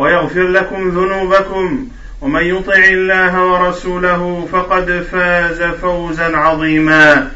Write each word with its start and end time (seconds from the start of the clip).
ويغفر 0.00 0.48
لكم 0.48 0.90
ذنوبكم 0.90 1.88
ومن 2.20 2.42
يطع 2.42 2.84
الله 2.84 3.44
ورسوله 3.44 4.48
فقد 4.52 5.06
فاز 5.12 5.62
فوزا 5.62 6.36
عظيما. 6.36 7.30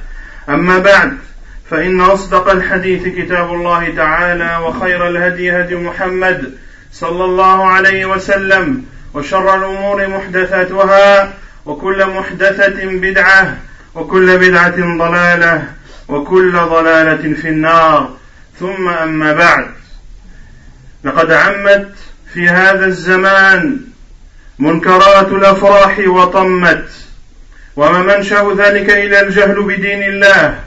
أما 0.49 0.79
بعد 0.79 1.19
فإن 1.71 2.01
أصدق 2.01 2.51
الحديث 2.51 3.09
كتاب 3.09 3.55
الله 3.55 3.95
تعالى 3.97 4.57
وخير 4.57 5.09
الهدي 5.09 5.53
هدي 5.53 5.75
محمد 5.75 6.55
صلى 6.93 7.25
الله 7.25 7.67
عليه 7.67 8.07
وسلم 8.07 8.85
وشر 9.15 9.55
الأمور 9.55 10.09
محدثاتها 10.09 11.33
وكل 11.67 12.07
محدثة 12.07 12.87
بدعة 12.87 13.57
وكل 13.95 14.39
بدعة 14.39 14.99
ضلالة 14.99 15.65
وكل 16.09 16.53
ضلالة 16.53 17.35
في 17.35 17.49
النار. 17.49 18.17
ثم 18.61 18.89
أما 18.89 19.33
بعد 19.33 19.67
لقد 21.05 21.33
عمت 21.33 22.04
في 22.35 22.49
هذا 22.49 22.87
الزمان 22.87 23.81
منكرات 24.59 25.29
الأفراح 25.29 25.99
وطمت 26.07 26.89
وما 27.77 28.17
منشأ 28.17 28.55
ذلك 28.59 28.91
إلى 28.91 29.21
الجهل 29.21 29.63
بدين 29.63 30.03
الله 30.03 30.59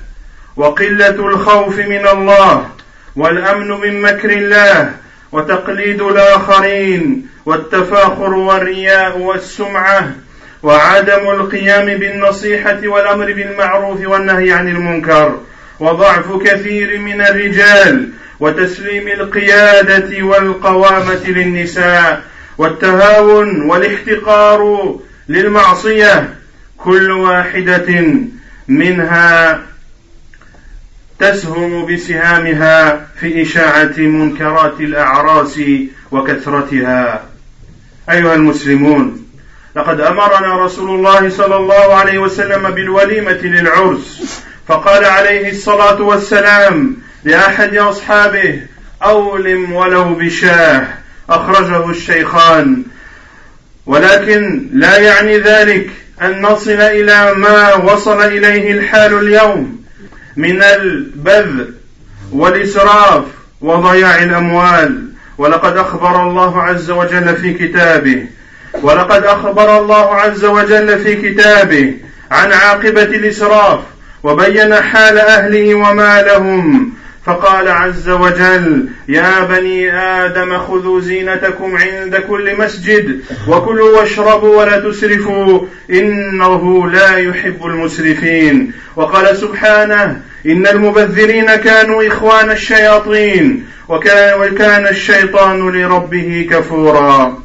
وقلة 0.56 1.10
الخوف 1.10 1.80
من 1.80 2.08
الله 2.08 2.70
والأمن 3.16 3.68
من 3.68 4.02
مكر 4.02 4.30
الله 4.30 4.92
وتقليد 5.32 6.02
الآخرين 6.02 7.28
والتفاخر 7.46 8.34
والرياء 8.34 9.18
والسمعة 9.18 10.12
وعدم 10.64 11.30
القيام 11.30 11.86
بالنصيحة 11.86 12.80
والأمر 12.84 13.26
بالمعروف 13.26 14.08
والنهي 14.08 14.52
عن 14.52 14.68
المنكر 14.68 15.40
وضعف 15.80 16.44
كثير 16.44 17.00
من 17.00 17.22
الرجال 17.22 18.10
وتسليم 18.40 19.08
القيادة 19.08 20.24
والقوامة 20.24 21.28
للنساء 21.28 22.24
والتهاون 22.58 23.62
والاحتقار 23.62 24.96
للمعصية 25.30 26.36
كل 26.78 27.12
واحدة 27.12 28.06
منها 28.68 29.62
تسهم 31.20 31.86
بسهامها 31.86 33.08
في 33.20 33.42
إشاعة 33.42 33.94
منكرات 33.98 34.80
الأعراس 34.80 35.60
وكثرتها. 36.12 37.24
أيها 38.10 38.36
المسلمون 38.36 39.28
لقد 39.76 40.02
أمرنا 40.02 40.66
رسول 40.66 40.90
الله 40.90 41.30
صلى 41.30 41.56
الله 41.56 41.96
عليه 41.96 42.20
وسلم 42.20 42.70
بالوليمة 42.72 43.32
للعرس 43.44 44.42
فقال 44.68 45.06
عليه 45.06 45.50
الصلاة 45.52 46.02
والسلام 46.02 46.98
لأحد 47.28 47.76
أصحابه 47.76 48.62
أولم 49.04 49.74
ولو 49.74 50.14
بشاه 50.14 50.88
أخرجه 51.30 51.90
الشيخان. 51.90 52.84
ولكن 53.86 54.70
لا 54.74 54.98
يعني 54.98 55.38
ذلك 55.38 55.90
أن 56.22 56.42
نصل 56.42 56.72
إلى 56.72 57.34
ما 57.36 57.74
وصل 57.74 58.22
إليه 58.22 58.72
الحال 58.72 59.14
اليوم 59.14 59.84
من 60.38 60.64
البذل 60.64 61.74
والإسراف 62.32 63.24
وضياع 63.62 64.24
الأموال. 64.24 65.08
ولقد 65.38 65.78
أخبر 65.78 66.30
الله 66.30 66.62
عز 66.62 66.90
وجل 66.92 67.36
في 67.38 67.54
كتابه. 67.54 68.26
ولقد 68.82 69.24
أخبر 69.24 69.80
الله 69.80 70.16
عز 70.16 70.46
وجل 70.46 71.00
في 71.00 71.16
كتابه 71.16 71.94
عن 72.32 72.52
عاقبة 72.52 73.04
الإسراف 73.04 73.80
وبين 74.24 74.76
حال 74.76 75.18
أهله 75.18 75.76
وما 75.76 76.22
لهم 76.22 76.98
فقال 77.28 77.68
عز 77.68 78.10
وجل 78.10 78.90
يا 79.08 79.44
بني 79.44 79.98
آدم 79.98 80.58
خذوا 80.58 81.02
زينتكم 81.02 81.78
عند 81.78 82.16
كل 82.16 82.58
مسجد 82.60 83.22
وكلوا 83.48 84.00
واشربوا 84.00 84.58
ولا 84.58 84.80
تسرفوا 84.80 85.62
إنه 85.90 86.90
لا 86.90 87.18
يحب 87.18 87.66
المسرفين. 87.66 88.72
وقال 88.96 89.38
سبحانه 89.38 90.22
إن 90.46 90.68
المبذرين 90.68 91.56
كانوا 91.56 92.08
إخوان 92.08 92.52
الشياطين 92.52 93.66
وكان, 93.90 94.40
وكان 94.40 94.88
الشيطان 94.88 95.70
لربه 95.70 96.48
كفورا. 96.52 97.44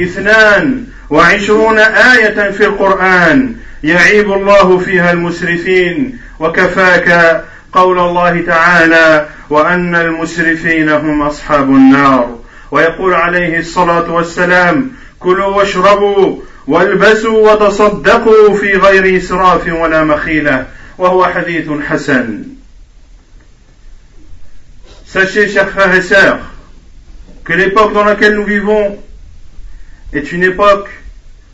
اثنان 0.00 0.84
وعشرون 1.10 1.78
آية 1.78 2.50
في 2.50 2.64
القرآن 2.64 3.54
يعيب 3.84 4.32
الله 4.32 4.78
فيها 4.78 5.12
المسرفين 5.12 6.18
وكفاك 6.40 7.42
قول 7.72 7.98
الله 7.98 8.42
تعالى 8.46 9.28
وأن 9.50 9.94
المسرفين 9.94 10.88
هم 10.88 11.22
أصحاب 11.22 11.70
النار 11.70 12.38
ويقول 12.70 13.14
عليه 13.14 13.58
الصلاة 13.58 14.12
والسلام 14.12 14.90
كلوا 15.20 15.56
واشربوا 15.56 16.40
والبسوا 16.66 17.52
وتصدقوا 17.52 18.56
في 18.56 18.72
غير 18.72 19.16
إسراف 19.16 19.66
ولا 19.66 20.04
مخيلة 20.04 20.66
وهو 20.98 21.26
حديث 21.26 21.70
حسن 21.88 22.44
Sachez, 25.12 25.46
chers 25.48 25.68
frères 25.68 25.94
et 25.94 26.00
sœurs, 26.00 26.38
que 27.44 27.52
l'époque 27.52 27.92
dans 27.92 28.02
laquelle 28.02 28.34
nous 28.34 28.44
vivons 28.44 28.98
est 30.14 30.32
une 30.32 30.42
époque 30.42 30.88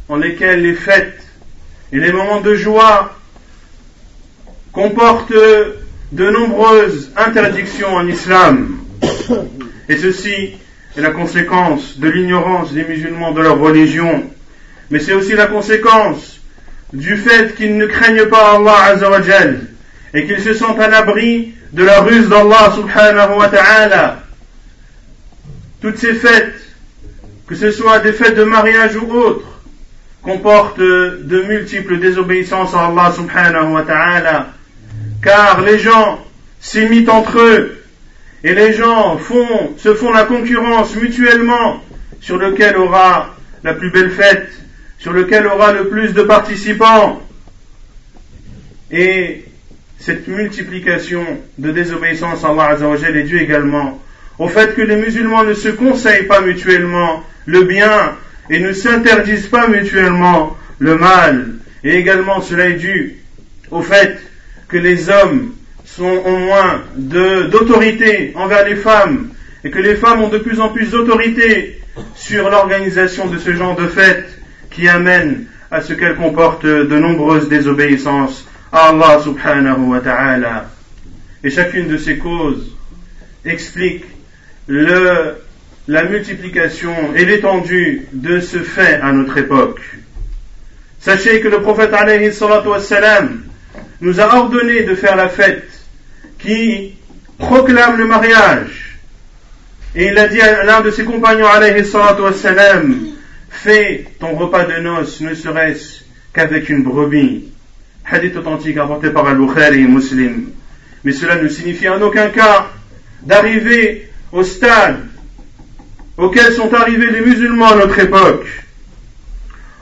dans 0.09 0.15
laquelle 0.15 0.63
les 0.63 0.75
fêtes 0.75 1.27
et 1.93 1.99
les 1.99 2.13
moments 2.13 2.41
de 2.41 2.55
joie 2.55 3.17
comportent 4.73 5.33
de 6.13 6.31
nombreuses 6.31 7.11
interdictions 7.17 7.95
en 7.95 8.07
islam. 8.07 8.79
Et 9.89 9.97
ceci 9.97 10.55
est 10.97 11.01
la 11.01 11.11
conséquence 11.11 11.99
de 11.99 12.09
l'ignorance 12.09 12.73
des 12.73 12.85
musulmans 12.85 13.33
de 13.33 13.43
leur 13.43 13.59
religion. 13.59 14.25
Mais 14.91 14.99
c'est 14.99 15.13
aussi 15.13 15.33
la 15.33 15.47
conséquence 15.47 16.41
du 16.93 17.17
fait 17.17 17.55
qu'ils 17.55 17.77
ne 17.77 17.87
craignent 17.87 18.27
pas 18.27 18.55
Allah 18.57 18.85
Azzawajal 18.87 19.61
et 20.15 20.27
qu'ils 20.27 20.41
se 20.41 20.55
sentent 20.55 20.81
à 20.81 20.89
l'abri 20.89 21.53
de 21.73 21.85
la 21.85 22.01
ruse 22.01 22.29
d'Allah 22.29 22.73
subhanahu 22.75 23.39
wa 23.39 23.49
ta'ala. 23.49 24.23
Toutes 25.83 25.99
ces 25.99 26.15
fêtes, 26.15 26.55
que 27.47 27.55
ce 27.55 27.71
soit 27.71 27.99
des 28.01 28.13
fêtes 28.13 28.35
de 28.35 28.45
mariage 28.45 28.97
ou 28.97 29.13
autres, 29.13 29.61
comportent 30.23 30.81
de 30.81 31.45
multiples 31.47 31.99
désobéissances 31.99 32.75
à 32.75 32.87
Allah 32.87 33.13
subhanahu 33.15 33.73
wa 33.73 33.83
ta'ala 33.83 34.55
car 35.23 35.63
les 35.63 35.79
gens 35.79 36.25
s'imitent 36.61 37.09
entre 37.09 37.39
eux 37.39 37.85
et 38.45 38.55
les 38.55 38.73
gens 38.73 39.19
se 39.77 39.95
font 39.95 40.13
la 40.13 40.25
concurrence 40.25 40.95
mutuellement 40.97 41.83
sur 42.21 42.39
lequel 42.39 42.77
aura 42.77 43.35
la 43.65 43.75
plus 43.75 43.91
belle 43.91 44.11
fête, 44.11 44.51
sur 44.99 45.13
lequel 45.13 45.47
aura 45.47 45.73
le 45.73 45.89
plus 45.89 46.13
de 46.13 46.23
participants. 46.23 47.21
Et 48.91 49.45
cette 49.99 50.29
multiplication 50.29 51.25
de 51.59 51.73
désobéissance 51.73 52.45
à 52.45 52.51
Allah 52.51 52.69
Azzawajal 52.71 53.17
est 53.17 53.25
due 53.25 53.41
également 53.41 54.01
au 54.39 54.49
fait 54.49 54.75
que 54.75 54.83
les 54.83 54.97
musulmans 54.97 55.43
ne 55.43 55.55
se 55.55 55.69
conseillent 55.69 56.27
pas 56.27 56.41
mutuellement 56.41 57.25
le 57.47 57.65
bien 57.65 58.17
et 58.51 58.61
ne 58.61 58.73
s'interdisent 58.73 59.49
pas 59.49 59.67
mutuellement 59.67 60.57
le 60.79 60.97
mal. 60.97 61.55
Et 61.83 61.97
également 61.97 62.41
cela 62.41 62.69
est 62.69 62.75
dû 62.75 63.17
au 63.71 63.83
fait 63.83 64.21
que 64.69 64.77
les 64.77 65.09
hommes 65.09 65.53
sont 65.85 66.23
au 66.25 66.37
moins 66.37 66.83
d'autorité 66.97 68.33
envers 68.37 68.67
les 68.67 68.77
femmes 68.77 69.31
et 69.65 69.71
que 69.71 69.79
les 69.79 69.97
femmes 69.97 70.23
ont 70.23 70.29
de 70.29 70.39
plus 70.39 70.61
en 70.61 70.69
plus 70.69 70.91
d'autorité 70.91 71.81
sur 72.15 72.51
l'organisation 72.51 73.27
de 73.27 73.39
ce 73.39 73.55
genre 73.55 73.75
de 73.75 73.87
fêtes 73.87 74.39
qui 74.71 74.89
amènent 74.89 75.47
à 75.71 75.81
ce 75.81 75.95
qu'elle 75.95 76.17
comporte 76.17 76.65
de 76.65 76.99
nombreuses 76.99 77.49
désobéissances 77.49 78.47
à 78.73 78.91
Allah 78.91 79.21
subhanahu 79.23 79.89
wa 79.89 80.01
ta'ala. 80.01 80.71
Et 81.43 81.51
chacune 81.51 81.89
de 81.89 81.97
ces 81.97 82.19
causes 82.19 82.77
explique 83.45 84.05
la 84.69 86.05
multiplication 86.05 87.15
et 87.17 87.25
l'étendue 87.25 88.07
de 88.13 88.41
ce 88.41 88.59
fait 88.59 89.01
à 89.01 89.13
notre 89.13 89.39
époque. 89.39 89.81
Sachez 91.01 91.41
que 91.41 91.49
le 91.49 91.63
prophète 91.63 91.95
alayhi 91.95 92.31
wassalam, 92.41 93.48
nous 94.01 94.21
a 94.21 94.37
ordonné 94.37 94.83
de 94.85 94.95
faire 94.95 95.17
la 95.17 95.29
fête 95.29 95.69
qui 96.39 96.95
proclame 97.39 97.99
le 97.99 98.07
mariage. 98.07 98.99
Et 99.95 100.09
il 100.09 100.19
a 100.19 100.29
dit 100.29 100.41
à 100.41 100.65
l'un 100.65 100.81
de 100.81 100.91
ses 100.91 101.05
compagnons 101.05 101.47
alayhi 101.47 101.83
wassalam, 101.83 103.09
fais 103.51 104.07
ton 104.21 104.35
repas 104.35 104.65
de 104.65 104.81
noces 104.81 105.21
ne 105.21 105.35
serait-ce 105.35 106.03
qu'avec 106.33 106.69
une 106.69 106.83
brebis. 106.83 107.45
Hadith 108.11 108.37
authentique 108.37 108.77
apporté 108.77 109.11
par 109.11 109.27
Al-Bukhari 109.27 109.83
et 109.83 109.87
Muslim. 109.87 110.51
Mais 111.05 111.13
cela 111.13 111.37
ne 111.37 111.49
signifie 111.49 111.89
en 111.89 112.01
aucun 112.01 112.29
cas 112.31 112.71
d'arriver 113.23 114.11
au 114.33 114.43
stade 114.43 115.09
auquel 116.17 116.53
sont 116.53 116.73
arrivés 116.75 117.11
les 117.11 117.21
musulmans 117.21 117.69
à 117.69 117.77
notre 117.77 117.99
époque, 117.99 118.47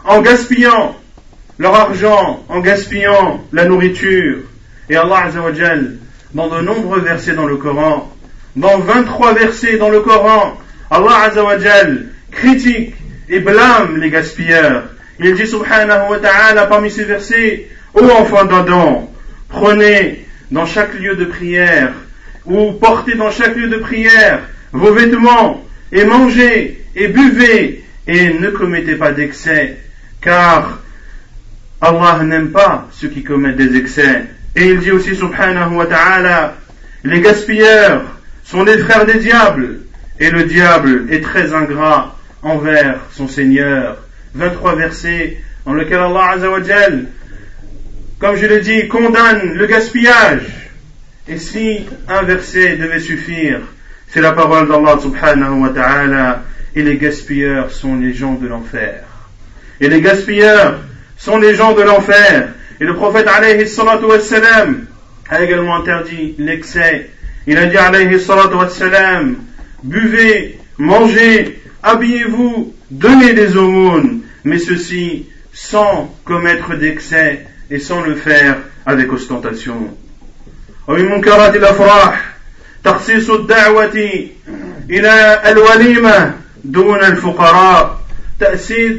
en 0.04 0.20
gaspillant 0.20 0.96
leur 1.58 1.74
argent, 1.74 2.44
en 2.48 2.60
gaspillant 2.60 3.44
la 3.52 3.64
nourriture. 3.64 4.38
Et 4.88 4.96
Allah 4.96 5.24
Azzawajal, 5.26 5.96
dans 6.34 6.48
de 6.48 6.60
nombreux 6.60 7.00
versets 7.00 7.34
dans 7.34 7.46
le 7.46 7.56
Coran, 7.56 8.12
dans 8.54 8.78
23 8.78 9.34
versets 9.34 9.78
dans 9.78 9.90
le 9.90 10.00
Coran, 10.00 10.58
Allah 10.90 11.22
Azzawajal 11.24 12.06
critique 12.30 12.94
et 13.28 13.40
blâme 13.40 13.98
les 13.98 14.10
gaspilleurs. 14.10 14.84
Il 15.18 15.34
dit 15.34 15.46
subhanahu 15.46 16.10
wa 16.10 16.18
ta'ala 16.18 16.66
parmi 16.66 16.90
ces 16.90 17.04
versets, 17.04 17.68
Ô 17.94 18.04
enfants 18.04 18.44
d'Adam, 18.44 19.10
prenez 19.48 20.26
dans 20.50 20.66
chaque 20.66 20.94
lieu 20.94 21.16
de 21.16 21.24
prière 21.24 21.92
ou 22.44 22.72
portez 22.72 23.14
dans 23.14 23.30
chaque 23.30 23.56
lieu 23.56 23.68
de 23.68 23.78
prière 23.78 24.40
vos 24.72 24.92
vêtements 24.92 25.64
et 25.90 26.04
mangez 26.04 26.84
et 26.94 27.08
buvez 27.08 27.84
et 28.06 28.34
ne 28.34 28.50
commettez 28.50 28.96
pas 28.96 29.12
d'excès 29.12 29.78
car 30.20 30.80
Allah 31.80 32.22
n'aime 32.24 32.50
pas 32.50 32.88
ceux 32.92 33.08
qui 33.08 33.22
commettent 33.22 33.56
des 33.56 33.76
excès. 33.76 34.24
Et 34.54 34.68
il 34.68 34.80
dit 34.80 34.90
aussi 34.90 35.14
subhanahu 35.14 35.74
wa 35.74 35.86
ta'ala, 35.86 36.54
les 37.04 37.20
gaspilleurs 37.20 38.02
sont 38.44 38.64
les 38.64 38.78
frères 38.78 39.04
des 39.04 39.18
diables 39.18 39.80
et 40.18 40.30
le 40.30 40.44
diable 40.44 41.06
est 41.10 41.20
très 41.20 41.52
ingrat 41.52 42.16
envers 42.42 43.00
son 43.12 43.28
Seigneur. 43.28 43.98
23 44.34 44.76
versets 44.76 45.38
dans 45.64 45.74
lesquels 45.74 45.98
Allah 45.98 46.30
Azzawajal, 46.34 47.06
comme 48.18 48.36
je 48.36 48.46
l'ai 48.46 48.60
dit, 48.60 48.88
condamne 48.88 49.54
le 49.54 49.66
gaspillage 49.66 50.66
et 51.28 51.38
si 51.38 51.84
un 52.08 52.22
verset 52.22 52.76
devait 52.76 53.00
suffire, 53.00 53.60
c'est 54.08 54.20
la 54.20 54.32
parole 54.32 54.68
d'Allah 54.68 54.98
subhanahu 55.02 55.62
wa 55.62 55.70
ta'ala, 55.70 56.44
et 56.74 56.82
les 56.82 56.98
gaspilleurs 56.98 57.72
sont 57.72 57.96
les 57.96 58.12
gens 58.12 58.34
de 58.34 58.46
l'enfer. 58.46 59.02
Et 59.80 59.88
les 59.88 60.00
gaspilleurs 60.00 60.78
sont 61.17 61.37
les 61.37 61.55
gens 61.55 61.73
de 61.73 61.81
l'enfer. 61.81 62.49
Et 62.79 62.85
le 62.85 62.95
prophète 62.95 63.27
alayhi 63.27 63.67
salatu 63.67 64.05
wassalam 64.05 64.85
a 65.29 65.41
également 65.41 65.75
interdit 65.77 66.35
l'excès. 66.37 67.09
Il 67.47 67.57
a 67.57 67.65
dit 67.65 67.77
alayhi 67.77 68.19
salatu 68.19 68.55
wassalam, 68.55 69.37
buvez, 69.83 70.57
mangez, 70.77 71.59
habillez-vous, 71.83 72.73
donnez 72.89 73.33
des 73.33 73.55
aumônes, 73.57 74.21
mais 74.43 74.57
ceci 74.57 75.27
sans 75.53 76.15
commettre 76.25 76.75
d'excès 76.75 77.45
et 77.69 77.79
sans 77.79 78.01
le 78.01 78.15
faire 78.15 78.57
avec 78.85 79.11
ostentation. 79.11 79.97
ومن 80.87 81.05
منكرات 81.05 81.55
الأفراح 81.55 82.35
تخصيص 82.83 83.29
الدعوة 83.29 84.27
إلى 84.89 85.41
الوليمة 85.45 86.33
دون 86.63 87.03
الفقراء 87.03 88.01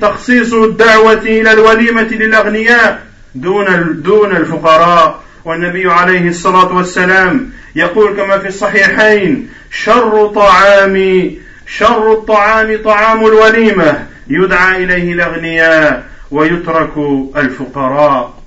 تخصيص 0.02 0.54
الدعوة 0.54 1.14
إلى 1.14 1.54
الوليمة 1.54 2.02
للأغنياء 2.12 3.08
دون 3.36 4.02
دون 4.02 4.36
الفقراء 4.36 5.24
والنبي 5.46 5.92
عليه 5.92 6.28
الصلاة 6.30 6.76
والسلام 6.76 7.50
يقول 7.76 8.18
كما 8.18 8.38
في 8.38 8.48
الصحيحين 8.48 9.50
شر 9.72 10.28
طعام 10.28 11.32
شر 11.68 12.14
الطعام 12.14 12.78
طعام 12.84 13.26
الوليمة 13.26 14.08
يدعى 14.28 14.84
إليه 14.84 15.14
الأغنياء 15.14 16.04
ويترك 16.32 16.98
الفقراء 17.38 18.38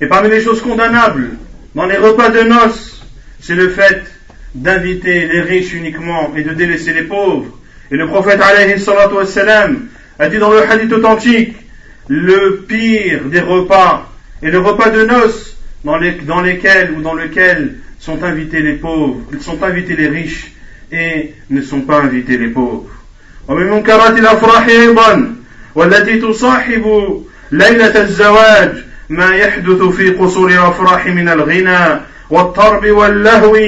Et 0.00 0.06
parmi 0.06 0.28
les 0.28 0.40
choses 0.40 0.62
condamnables 0.62 1.30
dans 1.74 1.86
les 1.86 1.96
repas 1.96 2.28
de 2.28 2.42
noces, 2.42 3.02
c'est 3.40 3.56
le 3.56 3.68
fait 3.68 4.02
d'inviter 4.54 5.26
les 5.26 5.40
riches 5.40 5.72
uniquement 5.72 6.32
et 6.36 6.42
de 6.42 6.54
délaisser 6.54 6.92
les 6.92 7.02
pauvres. 7.02 7.58
Et 7.91 7.95
le 7.95 8.07
prophète 8.07 8.39
alayhi 8.41 8.73
a 10.19 10.29
dit 10.29 10.37
dans 10.37 10.51
le 10.51 10.61
hadith 10.61 10.91
authentique, 10.93 11.55
le 12.07 12.63
pire 12.67 13.25
des 13.25 13.39
repas 13.39 14.11
et 14.41 14.51
le 14.51 14.59
repas 14.59 14.89
de 14.89 15.03
noces 15.05 15.57
dans, 15.83 15.97
lesquels 15.97 16.91
ou 16.97 17.01
dans 17.01 17.13
lequel 17.13 17.75
sont 17.99 18.23
invités 18.23 18.61
les 18.61 18.73
pauvres, 18.73 19.21
sont 19.39 19.61
invités 19.63 19.95
les 19.95 20.07
riches 20.07 20.51
et 20.91 21.33
ne 21.49 21.61
sont 21.61 21.81
pas 21.81 22.01
invités 22.01 22.37
les 22.37 22.49
pauvres. 22.49 22.89
ما 29.09 29.35
يحدث 29.35 29.81
في 29.81 30.09
قصور 30.09 30.49
الافراح 30.49 31.07
من 31.07 31.29
الغنى 31.29 32.01
والطرب 32.30 32.86
واللهو 32.86 33.58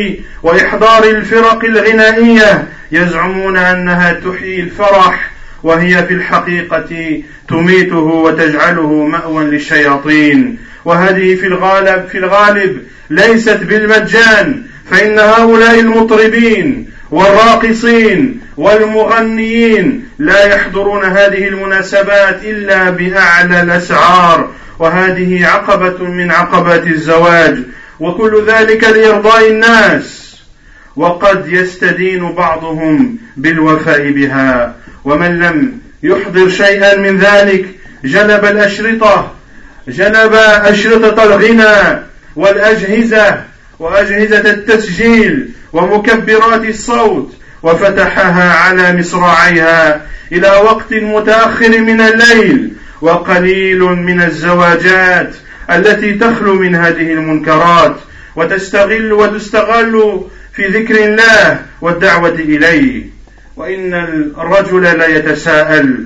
وإحضار 0.43 1.05
الفرق 1.05 1.65
الغنائيه 1.65 2.69
يزعمون 2.93 3.57
أنها 3.57 4.13
تحيي 4.13 4.61
الفرح 4.61 5.31
وهي 5.63 6.07
في 6.07 6.15
الحقيقة 6.15 7.23
تميته 7.49 7.97
وتجعله 7.99 9.05
مأوى 9.05 9.45
للشياطين. 9.45 10.59
وهذه 10.85 11.35
في 11.35 11.47
الغالب 11.47 12.09
في 12.09 12.19
الغالب 12.19 12.83
ليست 13.11 13.61
بالمجان 13.63 14.63
فإن 14.91 15.19
هؤلاء 15.19 15.81
المطربين 15.81 16.91
والراقصين 17.11 18.41
والمغنيين 18.57 20.09
لا 20.19 20.45
يحضرون 20.45 21.05
هذه 21.05 21.49
المناسبات 21.49 22.45
إلا 22.45 22.91
بأعلى 22.91 23.63
الأسعار. 23.63 24.51
وهذه 24.79 25.47
عقبة 25.47 26.05
من 26.05 26.31
عقبات 26.31 26.87
الزواج 26.87 27.57
وكل 28.01 28.45
ذلك 28.47 28.85
لإرضاء 28.85 29.51
الناس. 29.51 30.37
وقد 30.97 31.49
يستدين 31.49 32.33
بعضهم 32.33 33.19
بالوفاء 33.37 34.11
بها. 34.11 34.75
ومن 35.05 35.39
لم 35.39 35.81
يحضر 36.03 36.49
شيئا 36.49 36.97
من 36.97 37.19
ذلك 37.19 37.65
جلب 38.05 38.45
الأشرطة 38.45 39.33
جلب 39.89 40.35
أشرطة 40.35 41.25
الغنى 41.25 42.03
والأجهزة 42.37 43.43
وأجهزة 43.79 44.51
التسجيل 44.51 45.49
ومكبرات 45.73 46.65
الصوت 46.65 47.35
وفتحها 47.63 48.53
على 48.55 48.97
مصراعيها 48.97 50.03
إلى 50.33 50.49
وقت 50.49 50.93
متأخر 50.93 51.81
من 51.81 52.01
الليل 52.01 52.73
وقليل 53.01 53.79
من 53.79 54.23
الزواجات 54.23 55.35
التي 55.71 56.15
تخلو 56.15 56.55
من 56.55 56.75
هذه 56.75 57.13
المنكرات 57.13 57.97
وتستغل 58.37 59.13
وتستغل 59.13 60.25
في 60.53 60.67
ذكر 60.67 61.05
الله 61.05 61.63
والدعوة 61.81 62.35
إليه. 62.35 63.03
وإن 63.57 63.95
الرجل 64.39 64.83
لا 64.83 65.07
يتساءل 65.07 66.05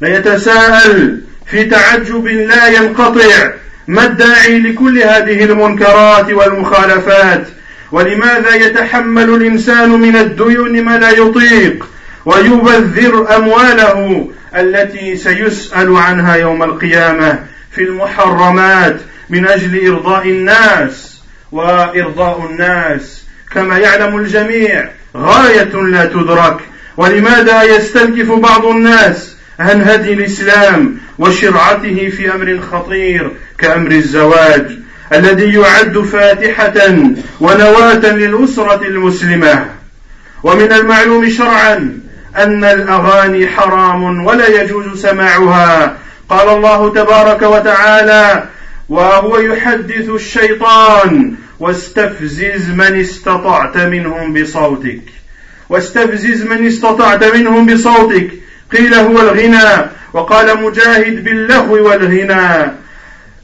لا 0.00 0.16
يتساءل 0.16 1.20
في 1.46 1.64
تعجب 1.64 2.26
لا 2.26 2.68
ينقطع 2.68 3.50
ما 3.88 4.04
الداعي 4.04 4.58
لكل 4.58 4.98
هذه 4.98 5.44
المنكرات 5.44 6.30
والمخالفات. 6.30 7.46
ولماذا 7.92 8.54
يتحمل 8.54 9.34
الإنسان 9.34 9.90
من 9.90 10.16
الديون 10.16 10.84
ما 10.84 10.98
لا 10.98 11.10
يطيق؟ 11.10 11.88
ويبذر 12.24 13.36
أمواله 13.36 14.30
التي 14.56 15.16
سيسأل 15.16 15.96
عنها 15.96 16.36
يوم 16.36 16.62
القيامة. 16.62 17.38
في 17.74 17.82
المحرمات 17.82 18.96
من 19.30 19.46
أجل 19.46 19.86
إرضاء 19.88 20.28
الناس 20.28 21.20
وإرضاء 21.52 22.46
الناس. 22.50 23.22
كما 23.54 23.78
يعلم 23.78 24.16
الجميع 24.16 24.88
غاية 25.16 25.74
لا 25.74 26.04
تدرك. 26.04 26.56
ولماذا 26.96 27.62
يستنكف 27.62 28.32
بعض 28.32 28.66
الناس 28.66 29.36
عن 29.58 29.82
هدي 29.82 30.12
الإسلام 30.12 30.98
وشرعته 31.18 32.08
في 32.08 32.34
أمر 32.34 32.60
خطير 32.72 33.30
كأمر 33.58 33.90
الزواج 33.90 34.66
الذي 35.12 35.54
يعد 35.54 35.98
فاتحة 35.98 36.74
ونواة 37.40 38.12
للأسرة 38.12 38.82
المسلمة؟ 38.86 39.66
ومن 40.42 40.72
المعلوم 40.72 41.30
شرعا 41.30 41.98
أن 42.36 42.64
الأغاني 42.64 43.46
حرام 43.46 44.26
ولا 44.26 44.62
يجوز 44.62 45.02
سماعها 45.02 45.96
قال 46.32 46.48
الله 46.48 46.92
تبارك 46.92 47.42
وتعالى 47.42 48.44
وهو 48.88 49.38
يحدث 49.38 50.08
الشيطان 50.08 51.34
واستفزز 51.60 52.70
من 52.70 53.00
استطعت 53.00 53.76
منهم 53.76 54.32
بصوتك. 54.32 55.02
واستفزز 55.68 56.42
من 56.42 56.66
استطعت 56.66 57.24
منهم 57.24 57.66
بصوتك. 57.66 58.30
قيل 58.72 58.94
هو 58.94 59.20
الغنى. 59.20 59.90
وقال 60.12 60.62
مجاهد 60.62 61.24
باللهو 61.24 61.74
والغنى. 61.88 62.72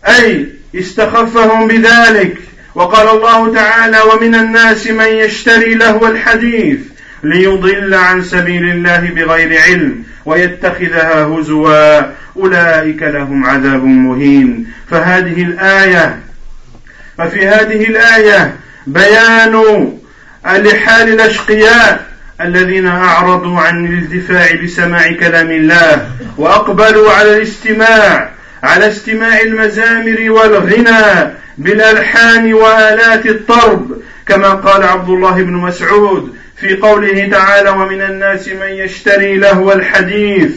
أي 0.04 0.46
استخفهم 0.74 1.68
بذلك. 1.68 2.36
وقال 2.74 3.08
الله 3.08 3.54
تعالى 3.54 4.00
ومن 4.00 4.34
الناس 4.34 4.86
من 4.86 5.08
يشتري 5.08 5.74
لهو 5.74 6.06
الحديث. 6.06 6.78
ليضل 7.22 7.94
عن 7.94 8.22
سبيل 8.22 8.70
الله 8.70 9.00
بغير 9.00 9.60
علم 9.60 10.04
ويتخذها 10.26 11.24
هزوا. 11.24 12.00
أولئك 12.36 13.02
لهم 13.02 13.46
عذاب 13.46 13.84
مهين. 13.84 14.66
فهذه 14.90 15.42
الآية 15.42 16.18
ففي 17.18 17.48
هذه 17.48 17.84
الآية 17.84 18.54
بيان 18.86 19.92
لحال 20.46 21.08
الأشقياء 21.08 22.08
الذين 22.40 22.86
أعرضوا 22.86 23.60
عن 23.60 23.86
الانتفاع 23.86 24.62
بسماع 24.64 25.12
كلام 25.12 25.50
الله 25.50 26.10
وأقبلوا 26.36 27.12
على 27.12 27.36
الاستماع 27.36 28.30
على 28.62 28.88
استماع 28.88 29.40
المزامر 29.40 30.30
والغنى 30.30 31.34
بالألحان 31.58 32.54
وآلات 32.54 33.26
الطرب. 33.26 34.02
كما 34.26 34.50
قال 34.50 34.82
عبد 34.82 35.08
الله 35.08 35.42
بن 35.42 35.52
مسعود 35.52 36.36
في 36.60 36.76
قوله 36.76 37.28
تعالى 37.28 37.70
ومن 37.70 38.02
الناس 38.02 38.48
من 38.48 38.68
يشتري 38.68 39.36
لهو 39.36 39.72
الحديث 39.72 40.50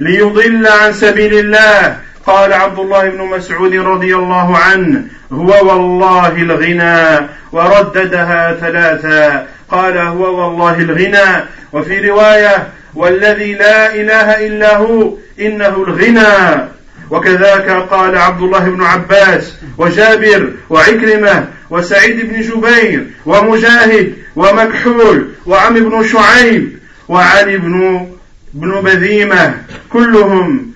ليضل 0.00 0.66
عن 0.66 0.92
سبيل 0.92 1.38
الله. 1.38 1.96
قال 2.26 2.52
عبد 2.52 2.78
الله 2.78 3.08
بن 3.08 3.18
مسعود 3.18 3.74
رضي 3.74 4.16
الله 4.16 4.58
عنه 4.58 5.02
هو 5.32 5.68
والله 5.68 6.28
الغنى 6.28 7.28
ورددها 7.52 8.56
ثلاثا. 8.60 9.46
قال 9.70 9.98
هو 9.98 10.44
والله 10.44 10.78
الغنى. 10.78 11.44
وفي 11.72 12.10
رواية 12.10 12.68
والذي 12.94 13.54
لا 13.54 13.94
إله 13.94 14.46
إلا 14.46 14.76
هو 14.76 15.14
إنه 15.40 15.84
الغنى. 15.88 16.68
وكذاك 17.10 17.70
قال 17.70 18.18
عبد 18.18 18.42
الله 18.42 18.58
بن 18.58 18.82
عباس 18.82 19.54
وجابر 19.78 20.52
وعكرمة 20.70 21.46
وسعيد 21.70 22.30
بن 22.30 22.40
جبير 22.40 23.06
ومجاهد 23.26 24.12
ومكحول 24.36 25.28
وعم 25.46 25.74
بن 25.74 26.04
شعيب 26.08 26.78
وعلي 27.08 27.58
بن 27.58 28.06
بن 28.54 28.80
بذيمه 28.80 29.54
كلهم 29.92 30.72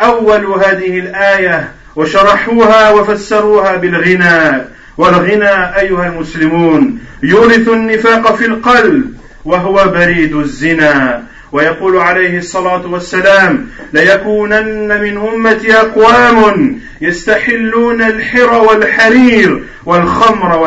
أول 0.00 0.46
هذه 0.46 0.98
الآية 0.98 1.68
وشرحوها 1.96 2.90
وفسروها 2.90 3.76
بالغنى. 3.76 4.64
والغنى 4.98 5.78
أيها 5.80 6.06
المسلمون 6.06 6.98
يورث 7.22 7.68
النفاق 7.68 8.36
في 8.36 8.46
القلب 8.46 9.14
وهو 9.44 9.88
بريد 9.88 10.34
الزنا. 10.36 11.24
ويقول 11.52 11.96
عليه 11.96 12.38
الصلاة 12.38 12.86
والسلام 12.86 13.66
ليكونن 13.92 15.00
من 15.00 15.16
أمتي 15.16 15.74
أقوام 15.74 16.78
يستحلون 17.00 18.02
الحر 18.02 18.52
والحرير 18.52 19.62
والخمر 19.86 20.58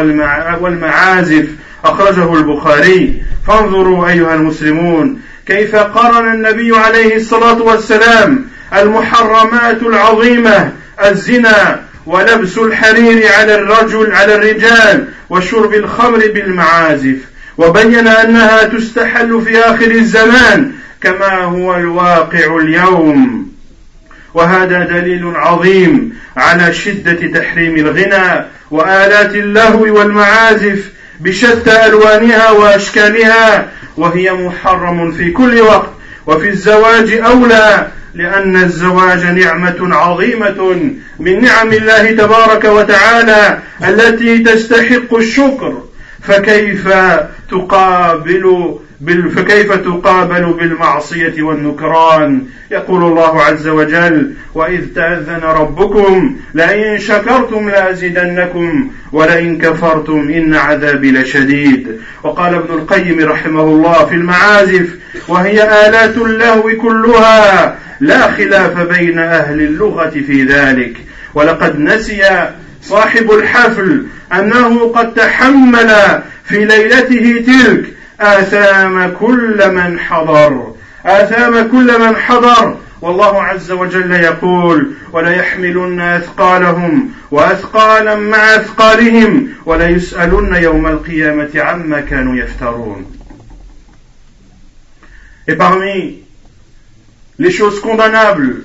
والمعازف. 0.61 1.45
أخرجه 1.85 2.33
البخاري. 2.33 3.23
فانظروا 3.47 4.09
أيها 4.09 4.35
المسلمون 4.35 5.21
كيف 5.45 5.75
قرن 5.75 6.33
النبي 6.33 6.77
عليه 6.77 7.15
الصلاة 7.15 7.61
والسلام 7.61 8.45
المحرمات 8.75 9.81
العظيمة 9.81 10.71
الزنا 11.05 11.81
ولبس 12.05 12.57
الحرير 12.57 13.33
على 13.33 13.55
الرجل 13.55 14.11
على 14.11 14.35
الرجال 14.35 15.07
وشرب 15.29 15.73
الخمر 15.73 16.17
بالمعازف. 16.17 17.17
وبين 17.57 18.07
أنها 18.07 18.63
تستحل 18.63 19.41
في 19.45 19.59
آخر 19.59 19.91
الزمان 19.91 20.71
كما 21.01 21.43
هو 21.43 21.75
الواقع 21.75 22.57
اليوم. 22.57 23.53
وهذا 24.33 24.83
دليل 24.83 25.31
عظيم 25.35 26.17
على 26.37 26.73
شدة 26.73 27.39
تحريم 27.39 27.75
الغنى 27.75 28.45
وآلات 28.71 29.35
اللهو 29.35 29.97
والمعازف 29.97 30.91
بشتى 31.19 31.85
ألوانها 31.85 32.51
وأشكالها 32.51 33.67
وهي 33.97 34.33
محرم 34.33 35.11
في 35.11 35.31
كل 35.31 35.61
وقت 35.61 35.89
وفي 36.27 36.49
الزواج 36.49 37.13
أولى 37.13 37.87
لأن 38.15 38.55
الزواج 38.55 39.25
نعمة 39.25 39.95
عظيمة 39.95 40.91
من 41.19 41.41
نعم 41.41 41.73
الله 41.73 42.11
تبارك 42.11 42.65
وتعالى 42.65 43.59
التي 43.87 44.37
تستحق 44.37 45.15
الشكر. 45.15 45.81
فكيف 46.23 46.87
تقابل 47.51 48.59
فكيف 49.35 49.73
تقابل 49.73 50.53
بالمعصية 50.53 51.41
والنكران؟ 51.41 52.43
يقول 52.71 53.03
الله 53.03 53.41
عز 53.41 53.67
وجل 53.67 54.33
وإذ 54.55 54.85
تأذن 54.95 55.41
ربكم 55.43 56.35
لئن 56.53 56.99
شكرتم 56.99 57.69
لأزيدنكم 57.69 58.91
ولئن 59.11 59.57
كفرتم 59.57 60.29
إن 60.29 60.55
عذابي 60.55 61.11
لشديد. 61.11 61.87
وقال 62.23 62.55
ابن 62.55 62.73
القيم 62.73 63.19
رحمه 63.19 63.63
الله 63.63 64.05
في 64.05 64.15
المعازف 64.15 64.89
وهي 65.27 65.87
آلات 65.87 66.17
اللهو 66.17 66.69
كلها 66.81 67.77
لا 67.99 68.31
خلاف 68.31 68.79
بين 68.79 69.19
أهل 69.19 69.61
اللغة 69.61 70.09
في 70.09 70.43
ذلك. 70.43 70.97
ولقد 71.35 71.79
نسي 71.79 72.23
صاحب 72.83 73.31
الحفل 73.31 74.05
أنه 74.33 74.91
قد 74.91 75.13
تحمل 75.13 76.21
في 76.45 76.65
ليلته 76.65 77.45
تلك 77.47 77.93
آثام 78.19 79.15
كل 79.19 79.71
من 79.71 79.99
حضر 79.99 80.73
آثام 81.05 81.67
كل 81.71 81.99
من 81.99 82.15
حضر. 82.15 82.77
والله 83.01 83.43
عز 83.43 83.71
وجل 83.71 84.11
يقول 84.11 84.93
وليحملن 85.11 86.01
أثقالهم 86.01 87.11
وأثقالا 87.31 88.15
مع 88.15 88.55
أثقالهم 88.55 89.49
وليسألن 89.65 90.55
يوم 90.55 90.87
القيامة 90.87 91.49
عما 91.55 92.01
كانوا 92.01 92.35
يفترون. 92.35 93.05
Et 95.47 95.55
parmi 95.55 96.19
les 97.39 97.51
choses 97.51 97.81
condamnables 97.81 98.63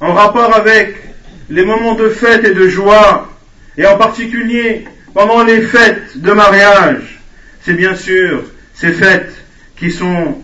en 0.00 0.12
rapport 0.12 0.56
avec 0.56 0.96
les 1.48 1.64
moments 1.64 1.94
de 1.94 2.08
fête 2.08 2.44
et 2.44 2.54
de 2.54 2.66
joie, 2.66 3.28
et 3.78 3.86
en 3.86 3.96
particulier 3.96 4.84
pendant 5.14 5.44
les 5.44 5.62
fêtes 5.62 6.20
de 6.20 6.32
mariage, 6.32 7.20
c'est 7.62 7.74
bien 7.74 7.94
sûr 7.94 8.44
ces 8.74 8.92
fêtes 8.92 9.34
qui 9.76 9.90
sont 9.90 10.38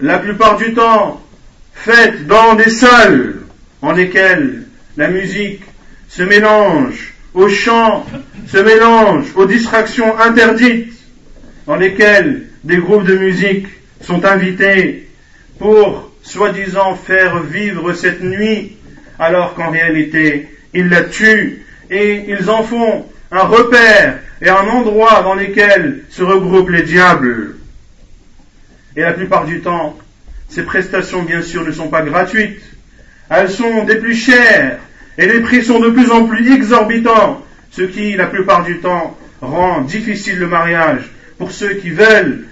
la 0.00 0.18
plupart 0.18 0.56
du 0.56 0.74
temps 0.74 1.22
faites 1.74 2.26
dans 2.26 2.54
des 2.54 2.70
salles 2.70 3.36
en 3.82 3.92
lesquelles 3.92 4.64
la 4.96 5.08
musique 5.08 5.62
se 6.08 6.22
mélange 6.22 7.14
aux 7.34 7.48
chants, 7.48 8.04
se 8.46 8.58
mélange 8.58 9.26
aux 9.34 9.46
distractions 9.46 10.18
interdites, 10.18 10.92
dans 11.66 11.76
lesquelles 11.76 12.48
des 12.64 12.78
groupes 12.78 13.04
de 13.04 13.16
musique 13.16 13.66
sont 14.00 14.24
invités 14.24 15.08
pour 15.58 16.10
soi-disant 16.22 16.94
faire 16.94 17.42
vivre 17.42 17.92
cette 17.92 18.22
nuit, 18.22 18.76
alors 19.18 19.54
qu'en 19.54 19.70
réalité 19.70 20.48
ils 20.74 20.88
la 20.88 21.02
tuent 21.02 21.64
et 21.90 22.24
ils 22.28 22.50
en 22.50 22.62
font 22.62 23.06
un 23.30 23.42
repère 23.42 24.18
et 24.40 24.48
un 24.48 24.66
endroit 24.66 25.22
dans 25.22 25.34
lequel 25.34 26.04
se 26.10 26.22
regroupent 26.22 26.70
les 26.70 26.82
diables. 26.82 27.56
Et 28.96 29.02
la 29.02 29.12
plupart 29.12 29.44
du 29.44 29.60
temps, 29.60 29.96
ces 30.48 30.62
prestations, 30.62 31.22
bien 31.22 31.42
sûr, 31.42 31.64
ne 31.64 31.72
sont 31.72 31.88
pas 31.88 32.02
gratuites. 32.02 32.62
Elles 33.30 33.50
sont 33.50 33.84
des 33.84 33.96
plus 33.96 34.14
chères 34.14 34.78
et 35.18 35.26
les 35.26 35.40
prix 35.40 35.62
sont 35.62 35.80
de 35.80 35.90
plus 35.90 36.10
en 36.10 36.24
plus 36.24 36.52
exorbitants, 36.52 37.44
ce 37.70 37.82
qui, 37.82 38.14
la 38.14 38.26
plupart 38.26 38.64
du 38.64 38.78
temps, 38.78 39.16
rend 39.40 39.82
difficile 39.82 40.38
le 40.38 40.46
mariage 40.46 41.10
pour 41.38 41.52
ceux 41.52 41.74
qui 41.74 41.90
veulent 41.90 42.44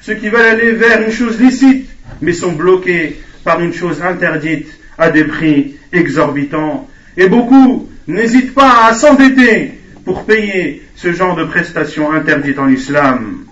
ceux 0.00 0.14
qui 0.14 0.28
veulent 0.28 0.46
aller 0.46 0.72
vers 0.72 1.02
une 1.02 1.12
chose 1.12 1.40
licite, 1.40 1.88
mais 2.20 2.32
sont 2.32 2.52
bloqués 2.52 3.16
par 3.44 3.60
une 3.60 3.72
chose 3.72 4.02
interdite 4.02 4.68
à 4.98 5.10
des 5.10 5.24
prix 5.24 5.76
exorbitants. 5.92 6.88
Et 7.16 7.28
beaucoup 7.28 7.88
n'hésitent 8.06 8.54
pas 8.54 8.86
à 8.86 8.94
s'endetter 8.94 9.72
pour 10.04 10.24
payer 10.24 10.82
ce 10.94 11.12
genre 11.12 11.36
de 11.36 11.44
prestations 11.44 12.12
interdites 12.12 12.58
en 12.58 12.68
islam. 12.68 13.46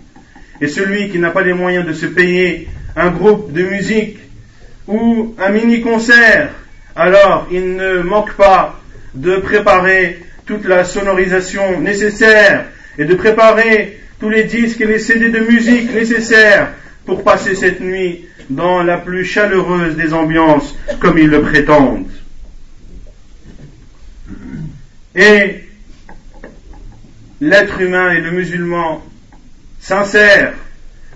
Et 0.61 0.69
celui 0.69 1.11
qui 1.11 1.19
n'a 1.19 1.31
pas 1.31 1.43
les 1.43 1.53
moyens 1.53 1.87
de 1.87 1.93
se 1.93 2.07
payer 2.07 2.69
un 2.97 3.11
groupe 3.11 3.53
de 3.53 3.65
musique 3.65 4.19
ou 4.87 5.35
un 5.39 5.49
mini-concert, 5.51 6.51
alors 6.95 7.49
il 7.51 7.75
ne 7.77 8.03
manque 8.03 8.35
pas 8.35 8.81
de 9.15 9.37
préparer 9.37 10.19
toute 10.47 10.67
la 10.67 10.85
sonorisation 10.85 11.81
nécessaire 11.81 12.67
et 12.99 13.05
de 13.05 13.15
préparer 13.15 13.99
tous 14.21 14.29
les 14.29 14.45
disques 14.45 14.81
et 14.81 14.87
les 14.87 14.99
CD 14.99 15.31
de 15.31 15.41
musique 15.41 15.93
nécessaires 15.93 16.73
pour 17.07 17.25
passer 17.25 17.55
cette 17.55 17.81
nuit 17.81 18.27
dans 18.51 18.83
la 18.83 18.99
plus 18.99 19.25
chaleureuse 19.25 19.97
des 19.97 20.13
ambiances, 20.13 20.77
comme 21.01 21.19
ils 21.19 21.29
le 21.29 21.41
prétendent. 21.41 22.07
Et 25.15 25.65
l'être 27.41 27.81
humain 27.81 28.11
et 28.13 28.21
le 28.21 28.31
musulman 28.33 29.03
sincère, 29.81 30.55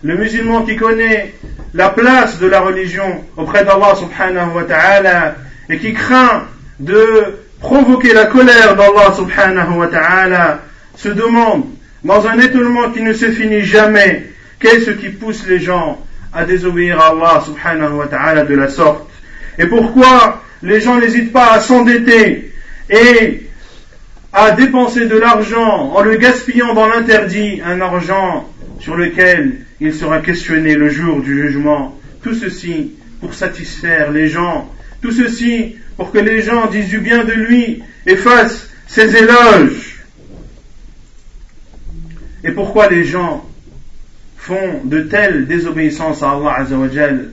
le 0.02 0.16
musulman 0.16 0.62
qui 0.62 0.76
connaît 0.76 1.34
la 1.74 1.88
place 1.88 2.38
de 2.38 2.46
la 2.46 2.60
religion 2.60 3.24
auprès 3.36 3.64
d'Allah 3.64 3.94
subhanahu 3.96 4.54
wa 4.54 4.64
ta'ala 4.64 5.36
et 5.68 5.78
qui 5.78 5.92
craint 5.94 6.44
de 6.78 7.38
provoquer 7.60 8.12
la 8.12 8.26
colère 8.26 8.76
d'Allah 8.76 9.12
subhanahu 9.16 9.78
wa 9.78 9.86
ta'ala 9.88 10.60
se 10.96 11.08
demande 11.08 11.64
dans 12.04 12.26
un 12.26 12.38
étonnement 12.38 12.90
qui 12.90 13.02
ne 13.02 13.12
se 13.12 13.30
finit 13.30 13.62
jamais 13.62 14.26
qu'est-ce 14.60 14.90
qui 14.92 15.08
pousse 15.08 15.46
les 15.46 15.58
gens 15.58 16.00
à 16.32 16.44
désobéir 16.44 17.00
à 17.00 17.08
Allah 17.08 17.42
subhanahu 17.44 17.94
wa 17.94 18.06
ta'ala 18.06 18.44
de 18.44 18.54
la 18.54 18.68
sorte? 18.68 19.10
Et 19.58 19.66
pourquoi 19.66 20.42
les 20.62 20.80
gens 20.80 20.98
n'hésitent 20.98 21.32
pas 21.32 21.52
à 21.52 21.60
s'endetter 21.60 22.52
et 22.90 23.47
à 24.38 24.52
dépenser 24.52 25.06
de 25.06 25.16
l'argent 25.16 25.90
en 25.92 26.00
le 26.00 26.16
gaspillant 26.16 26.72
dans 26.72 26.86
l'interdit, 26.86 27.60
un 27.64 27.80
argent 27.80 28.48
sur 28.78 28.94
lequel 28.94 29.62
il 29.80 29.92
sera 29.92 30.20
questionné 30.20 30.76
le 30.76 30.88
jour 30.90 31.20
du 31.22 31.42
jugement. 31.42 31.98
Tout 32.22 32.34
ceci 32.34 32.92
pour 33.20 33.34
satisfaire 33.34 34.12
les 34.12 34.28
gens, 34.28 34.72
tout 35.02 35.10
ceci 35.10 35.74
pour 35.96 36.12
que 36.12 36.18
les 36.18 36.40
gens 36.40 36.66
disent 36.66 36.88
du 36.88 37.00
bien 37.00 37.24
de 37.24 37.32
lui 37.32 37.82
et 38.06 38.14
fassent 38.14 38.70
ses 38.86 39.16
éloges. 39.16 40.04
Et 42.44 42.52
pourquoi 42.52 42.88
les 42.88 43.04
gens 43.04 43.44
font 44.36 44.82
de 44.84 45.00
telles 45.00 45.48
désobéissances 45.48 46.22
à 46.22 46.30
Allah 46.30 46.58
Azzawajal 46.58 47.30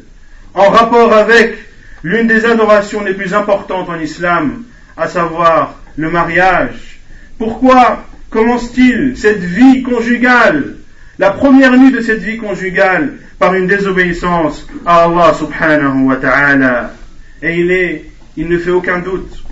en 0.55 0.69
rapport 0.71 1.13
avec 1.13 1.55
l'une 2.01 2.25
des 2.25 2.45
adorations 2.45 3.03
les 3.03 3.13
plus 3.13 3.35
importantes 3.35 3.89
en 3.89 3.99
islam, 3.99 4.63
à 4.97 5.07
savoir 5.07 5.79
le 5.97 6.09
mariage? 6.09 6.94
Pourquoi 7.37 8.05
commence-t-il 8.29 9.17
cette 9.17 9.43
vie 9.43 9.81
conjugale, 9.83 10.77
la 11.19 11.31
première 11.31 11.77
nuit 11.77 11.91
de 11.91 12.01
cette 12.01 12.21
vie 12.21 12.37
conjugale, 12.37 13.13
par 13.39 13.53
une 13.55 13.67
désobéissance 13.67 14.65
à 14.85 15.03
Allah 15.03 15.33
subhanahu 15.33 16.03
wa 16.05 16.15
ta'ala? 16.15 16.93
Et 17.41 17.59
il 17.59 17.71
est, 17.71 18.05
il 18.37 18.47
ne 18.47 18.57
fait 18.57 18.71
aucun 18.71 18.99
doute 18.99 19.43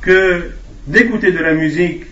que 0.00 0.50
d'écouter 0.86 1.30
de 1.32 1.38
la 1.38 1.52
musique 1.52 2.04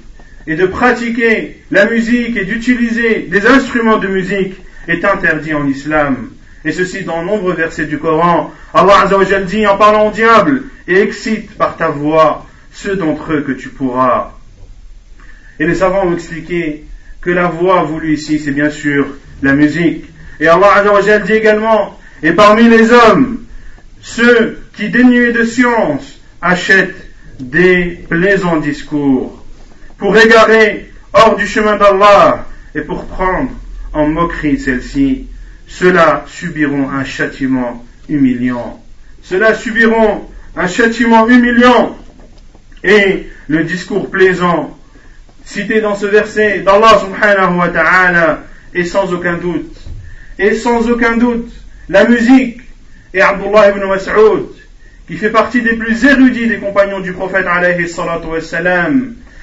et 0.46 0.56
de 0.56 0.66
pratiquer 0.66 1.62
la 1.70 1.86
musique 1.86 2.36
et 2.36 2.44
d'utiliser 2.44 3.20
des 3.30 3.46
instruments 3.46 3.98
de 3.98 4.08
musique 4.08 4.56
est 4.88 5.04
interdit 5.06 5.54
en 5.54 5.66
islam. 5.66 6.30
Et 6.66 6.72
ceci 6.72 7.04
dans 7.04 7.22
nombreux 7.22 7.54
versets 7.54 7.86
du 7.86 7.98
Coran. 7.98 8.52
Allah 8.74 9.02
Azzawajal 9.04 9.46
dit 9.46 9.66
en 9.66 9.78
parlant 9.78 10.08
au 10.08 10.10
diable 10.10 10.64
et 10.86 11.00
excite 11.00 11.56
par 11.56 11.76
ta 11.76 11.88
voix 11.88 12.46
ceux 12.72 12.96
d'entre 12.96 13.32
eux 13.32 13.40
que 13.40 13.52
tu 13.52 13.70
pourras. 13.70 14.34
Et 15.58 15.66
les 15.66 15.74
savants 15.74 16.06
ont 16.06 16.14
expliqué 16.14 16.84
que 17.20 17.30
la 17.30 17.46
voix 17.46 17.82
voulue 17.84 18.14
ici, 18.14 18.38
c'est 18.38 18.50
bien 18.50 18.70
sûr 18.70 19.06
la 19.42 19.54
musique. 19.54 20.04
Et 20.40 20.48
Allah 20.48 20.74
Azzawajal 20.76 21.22
dit 21.24 21.32
également, 21.32 21.98
et 22.22 22.32
parmi 22.32 22.68
les 22.68 22.90
hommes, 22.92 23.44
ceux 24.02 24.58
qui 24.76 24.88
dénués 24.88 25.32
de 25.32 25.44
science 25.44 26.18
achètent 26.42 27.08
des 27.40 28.04
plaisants 28.08 28.58
discours 28.58 29.44
pour 29.98 30.16
égarer 30.16 30.90
hors 31.12 31.36
du 31.36 31.46
chemin 31.46 31.76
d'Allah 31.76 32.46
et 32.74 32.80
pour 32.80 33.06
prendre 33.06 33.50
en 33.92 34.08
moquerie 34.08 34.58
celle-ci, 34.58 35.28
ceux-là 35.66 36.24
subiront 36.26 36.90
un 36.90 37.04
châtiment 37.04 37.84
humiliant. 38.08 38.82
Ceux-là 39.22 39.54
subiront 39.54 40.28
un 40.56 40.66
châtiment 40.66 41.28
humiliant. 41.28 41.96
Et 42.82 43.26
le 43.48 43.64
discours 43.64 44.10
plaisant 44.10 44.76
cité 45.44 45.80
dans 45.80 45.94
ce 45.94 46.06
verset 46.06 46.60
d'Allah 46.60 46.98
subhanahu 47.00 47.58
wa 47.58 47.68
ta'ala 47.68 48.40
est 48.74 48.84
sans 48.84 49.12
aucun 49.12 49.38
doute. 49.38 49.76
Et 50.38 50.54
sans 50.54 50.88
aucun 50.90 51.16
doute, 51.16 51.52
la 51.88 52.04
musique 52.04 52.60
et 53.12 53.20
Abdullah 53.20 53.70
ibn 53.70 53.86
Mas'ud, 53.86 54.46
qui 55.06 55.16
fait 55.16 55.30
partie 55.30 55.62
des 55.62 55.74
plus 55.74 56.04
érudits 56.04 56.48
des 56.48 56.58
compagnons 56.58 57.00
du 57.00 57.12
prophète 57.12 57.46
alayhi 57.46 57.88
salatu 57.88 58.26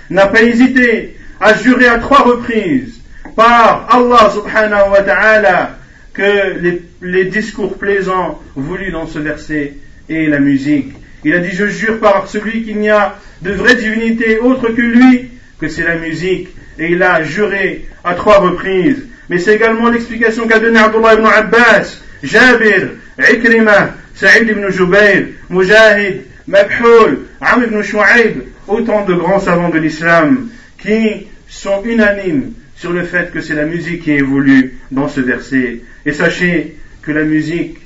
n'a 0.09 0.27
pas 0.27 0.41
hésité 0.41 1.15
à 1.39 1.53
jurer 1.53 1.87
à 1.87 1.99
trois 1.99 2.23
reprises 2.23 2.99
par 3.35 3.87
Allah 3.89 4.31
subhanahu 4.33 4.91
wa 4.91 5.01
ta'ala 5.01 5.77
que 6.13 6.81
les, 7.01 7.25
discours 7.25 7.77
plaisants 7.77 8.41
voulus 8.55 8.91
dans 8.91 9.07
ce 9.07 9.19
verset 9.19 9.73
et 10.09 10.27
la 10.27 10.39
musique. 10.39 10.93
Il 11.23 11.33
a 11.33 11.39
dit, 11.39 11.51
je 11.51 11.67
jure 11.67 11.99
par 11.99 12.27
celui 12.27 12.63
qu'il 12.63 12.79
n'y 12.79 12.89
a 12.89 13.15
de 13.41 13.51
vraie 13.51 13.75
divinité 13.75 14.39
autre 14.39 14.69
que 14.69 14.81
lui, 14.81 15.30
que 15.61 15.69
c'est 15.69 15.83
la 15.83 15.95
musique. 15.95 16.49
Et 16.79 16.91
il 16.91 17.03
a 17.03 17.23
juré 17.23 17.85
à 18.03 18.15
trois 18.15 18.39
reprises. 18.39 19.05
Mais 19.29 19.37
c'est 19.37 19.55
également 19.55 19.89
l'explication 19.89 20.47
qu'a 20.47 20.59
donné 20.59 20.79
Abdullah 20.79 21.13
ibn 21.13 21.25
Abbas, 21.25 22.01
Jabir, 22.23 22.89
Ikrimah, 23.17 23.95
Saïd 24.15 24.49
ibn 24.49 24.69
Jubayr, 24.69 25.27
Mujahid, 25.49 26.23
Mabhoul, 26.47 27.27
Am 27.39 27.63
ibn 27.63 27.81
Shu'aib, 27.81 28.43
autant 28.67 29.05
de 29.05 29.13
grands 29.13 29.39
savants 29.39 29.69
de 29.69 29.79
l'islam 29.79 30.49
qui 30.77 31.27
sont 31.47 31.83
unanimes 31.83 32.53
sur 32.75 32.91
le 32.91 33.03
fait 33.03 33.31
que 33.31 33.41
c'est 33.41 33.53
la 33.53 33.65
musique 33.65 34.03
qui 34.03 34.11
évolue 34.11 34.79
dans 34.89 35.07
ce 35.07 35.21
verset. 35.21 35.81
Et 36.05 36.13
sachez 36.13 36.75
que 37.03 37.11
la 37.11 37.23
musique 37.23 37.77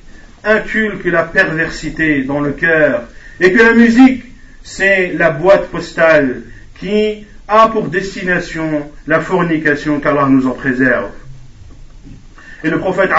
inculque 0.43 1.05
la 1.05 1.23
perversité 1.23 2.23
dans 2.23 2.39
le 2.39 2.51
cœur 2.51 3.09
et 3.39 3.51
que 3.51 3.61
la 3.61 3.73
musique, 3.73 4.23
c'est 4.63 5.13
la 5.13 5.31
boîte 5.31 5.67
postale 5.69 6.43
qui 6.79 7.25
a 7.47 7.67
pour 7.69 7.87
destination 7.87 8.89
la 9.07 9.19
fornication 9.19 9.99
qu'Allah 9.99 10.27
nous 10.29 10.47
en 10.47 10.51
préserve. 10.51 11.11
Et 12.63 12.69
le 12.69 12.79
prophète 12.79 13.11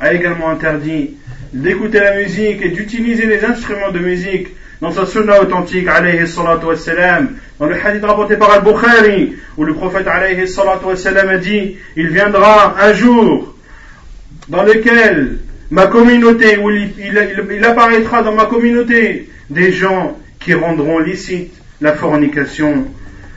a 0.00 0.12
également 0.12 0.50
interdit 0.50 1.16
d'écouter 1.52 2.00
la 2.00 2.16
musique 2.16 2.60
et 2.62 2.70
d'utiliser 2.70 3.26
les 3.26 3.44
instruments 3.44 3.92
de 3.92 4.00
musique 4.00 4.48
dans 4.80 4.92
sa 4.92 5.06
sunna 5.06 5.40
authentique, 5.40 5.88
wassalam, 5.88 7.36
dans 7.58 7.66
le 7.66 7.74
hadith 7.74 8.04
rapporté 8.04 8.36
par 8.36 8.52
Al-Bukhari, 8.52 9.36
où 9.56 9.64
le 9.64 9.74
prophète 9.74 10.06
wassalam 10.06 11.28
a 11.28 11.38
dit, 11.38 11.76
il 11.96 12.08
viendra 12.08 12.76
un 12.80 12.92
jour 12.92 13.54
dans 14.48 14.62
lequel 14.62 15.38
ma 15.70 15.86
communauté, 15.86 16.58
où 16.58 16.70
il, 16.70 17.64
apparaîtra 17.64 18.22
dans 18.22 18.34
ma 18.34 18.46
communauté 18.46 19.28
des 19.50 19.72
gens 19.72 20.18
qui 20.40 20.54
rendront 20.54 20.98
licite 20.98 21.57
la 21.80 21.94
fornication, 21.94 22.86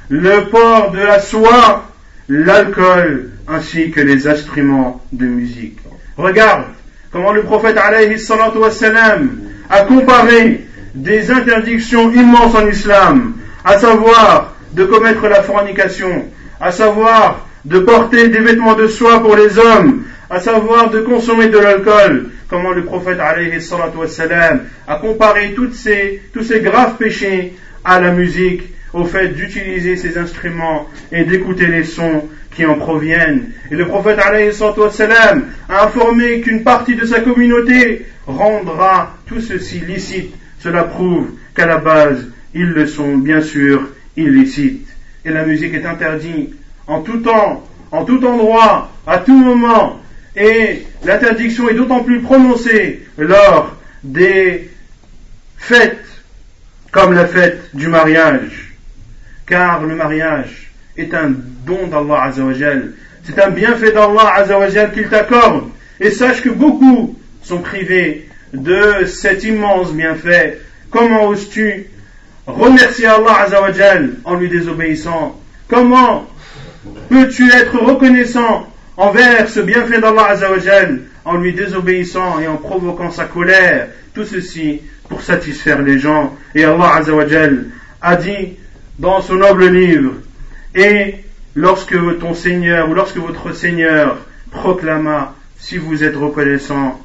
le 0.10 0.50
port 0.50 0.92
de 0.92 1.00
la 1.00 1.20
soie, 1.20 1.86
l'alcool, 2.28 3.32
ainsi 3.48 3.92
que 3.92 4.02
les 4.02 4.28
instruments 4.28 5.02
de 5.12 5.26
musique. 5.26 5.80
Regarde 6.18 6.66
comment 7.12 7.34
le 7.34 7.44
prophète 7.44 7.78
a 7.78 9.84
comparé 9.84 10.66
des 10.96 11.32
interdictions 11.32 12.12
immenses 12.12 12.56
en 12.56 12.68
islam, 12.68 13.34
à 13.64 13.78
savoir 13.78 14.56
de 14.74 14.86
commettre 14.86 15.28
la 15.28 15.44
fornication, 15.44 16.26
à 16.60 16.72
savoir 16.72 17.48
de 17.66 17.80
porter 17.80 18.30
des 18.30 18.40
vêtements 18.40 18.76
de 18.76 18.88
soie 18.88 19.22
pour 19.22 19.36
les 19.36 19.60
hommes, 19.60 20.04
à 20.30 20.40
savoir 20.40 20.90
de 20.90 21.02
consommer 21.02 21.48
de 21.48 21.60
l'alcool, 21.60 22.30
comment 22.50 22.72
le 22.72 22.84
prophète 22.84 23.20
a 23.20 24.96
comparé 24.96 25.54
tous 25.54 25.74
ces 25.74 26.60
graves 26.62 26.98
péchés 26.98 27.54
à 27.84 28.00
la 28.00 28.12
musique, 28.12 28.64
au 28.94 29.06
fait 29.06 29.30
d'utiliser 29.30 29.96
ces 29.96 30.18
instruments 30.18 30.88
et 31.12 31.24
d'écouter 31.24 31.68
les 31.68 31.84
sons 31.84 32.28
qui 32.54 32.66
en 32.66 32.76
proviennent. 32.76 33.52
Et 33.72 33.76
le 33.76 33.86
prophète 33.86 34.20
a 34.20 35.84
informé 35.84 36.42
qu'une 36.42 36.64
partie 36.64 36.96
de 36.96 37.06
sa 37.06 37.22
communauté 37.22 38.06
rendra 38.28 39.18
tout 39.26 39.40
ceci 39.40 39.80
licite 39.80 40.36
cela 40.62 40.84
prouve 40.84 41.32
qu'à 41.56 41.66
la 41.66 41.78
base, 41.78 42.28
ils 42.54 42.68
le 42.68 42.86
sont 42.86 43.18
bien 43.18 43.42
sûr 43.42 43.90
illicites. 44.16 44.88
Et 45.26 45.32
la 45.32 45.44
musique 45.44 45.74
est 45.74 45.86
interdite 45.86 46.54
en 46.88 47.02
tout 47.02 47.18
temps, 47.18 47.64
en 47.92 48.06
tout 48.06 48.24
endroit, 48.26 48.92
à 49.08 49.18
tout 49.20 49.38
moment. 49.38 50.00
Et 50.36 50.84
l'interdiction 51.04 51.68
est 51.70 51.74
d'autant 51.74 52.04
plus 52.04 52.22
prononcée 52.22 53.02
lors 53.18 53.76
des 54.04 54.70
fêtes 55.58 56.06
comme 56.92 57.14
la 57.14 57.26
fête 57.26 57.70
du 57.74 57.88
mariage. 57.88 58.74
Car 59.48 59.82
le 59.82 59.96
mariage 59.96 60.72
est 60.98 61.14
un 61.14 61.32
don 61.66 61.88
d'Allah 61.88 62.24
Azzawajal. 62.26 62.94
C'est 63.24 63.40
un 63.40 63.50
bienfait 63.50 63.92
d'Allah 63.92 64.34
Azzawajal 64.36 64.92
qu'il 64.92 65.08
t'accorde. 65.08 65.70
Et 66.00 66.12
sache 66.12 66.42
que 66.42 66.50
beaucoup 66.50 67.18
sont 67.42 67.60
privés 67.60 68.28
de 68.54 69.06
cet 69.06 69.44
immense 69.44 69.94
bienfait, 69.94 70.60
comment 70.90 71.28
oses-tu 71.28 71.88
remercier 72.48 73.06
Allah 73.06 73.42
Azzawajal 73.46 74.16
en 74.26 74.36
lui 74.36 74.50
désobéissant? 74.50 75.40
Comment 75.68 76.28
peux-tu 77.10 77.50
être 77.52 77.78
reconnaissant 77.78 78.68
envers 78.98 79.48
ce 79.50 79.62
bienfait 79.62 80.02
d'Allah 80.02 80.30
Azzawajal 80.32 81.02
en 81.24 81.38
lui 81.38 81.54
désobéissant 81.54 82.40
et 82.40 82.48
en 82.48 82.58
provoquant 82.58 83.12
sa 83.12 83.26
colère, 83.26 83.88
tout 84.14 84.26
ceci 84.26 84.82
pour 85.12 85.22
satisfaire 85.22 85.82
les 85.82 86.00
gens. 86.00 86.36
Et 86.56 86.64
Allah 86.64 86.96
Azzawajal 86.96 87.66
a 88.02 88.16
dit 88.16 88.58
dans 88.98 89.22
son 89.22 89.36
noble 89.36 89.68
livre, 89.68 90.14
et 90.74 91.16
lorsque 91.54 91.98
ton 92.20 92.34
Seigneur 92.34 92.90
ou 92.90 92.94
lorsque 92.94 93.18
votre 93.18 93.54
Seigneur 93.54 94.18
proclama, 94.52 95.36
si 95.60 95.78
vous 95.78 96.04
êtes 96.04 96.16
reconnaissant, 96.16 97.00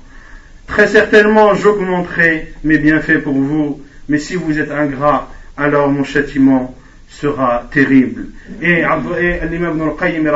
très 0.68 0.86
certainement 0.86 1.54
j'augmenterai 1.54 2.54
mes 2.62 2.78
bienfaits 2.78 3.22
pour 3.24 3.34
vous, 3.34 3.82
mais 4.08 4.18
si 4.18 4.36
vous 4.36 4.58
êtes 4.58 4.70
ingrat, 4.70 5.28
alors 5.56 5.90
mon 5.90 6.04
châtiment 6.04 6.76
sera 7.08 7.68
terrible. 7.72 8.26
Et, 8.62 8.84
l'imam 9.50 9.76
Ibn 9.76 9.88
al-Qayyim 9.88 10.30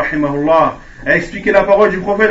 a 1.07 1.17
expliqué 1.17 1.53
la 1.53 1.63
parole 1.63 1.91
du 1.91 1.99
prophète 1.99 2.31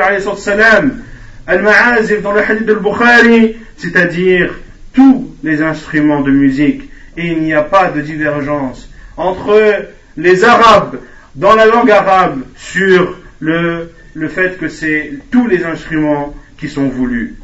al-ma'azif 1.48 2.22
dans 2.22 2.34
le 2.34 2.42
hadith 2.42 2.66
de 2.66 2.74
Bukhari, 2.74 3.56
c'est-à-dire 3.78 4.54
tous 4.94 5.36
les 5.44 5.62
instruments 5.62 6.22
de 6.22 6.32
musique. 6.32 6.90
Et 7.18 7.28
il 7.28 7.42
n'y 7.42 7.54
a 7.54 7.64
pas 7.64 7.90
de 7.92 8.02
divergence 8.02 8.90
entre 9.18 9.88
les 10.18 10.44
Arabes 10.44 11.00
dans 11.36 11.56
la 11.56 11.66
langue 11.66 11.92
arabe 11.92 12.42
sur 12.56 13.18
le, 13.40 13.92
fait 14.30 14.58
que 14.58 14.68
c'est 14.68 15.14
tous 15.32 15.48
les 15.48 15.64
instruments 15.64 16.34
qui 16.58 16.70
sont 16.70 16.90
voulus. 16.90 17.36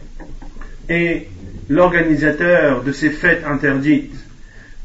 Et 0.89 1.27
l'organisateur 1.69 2.83
de 2.83 2.91
ces 2.91 3.09
fêtes 3.09 3.43
interdites 3.45 4.13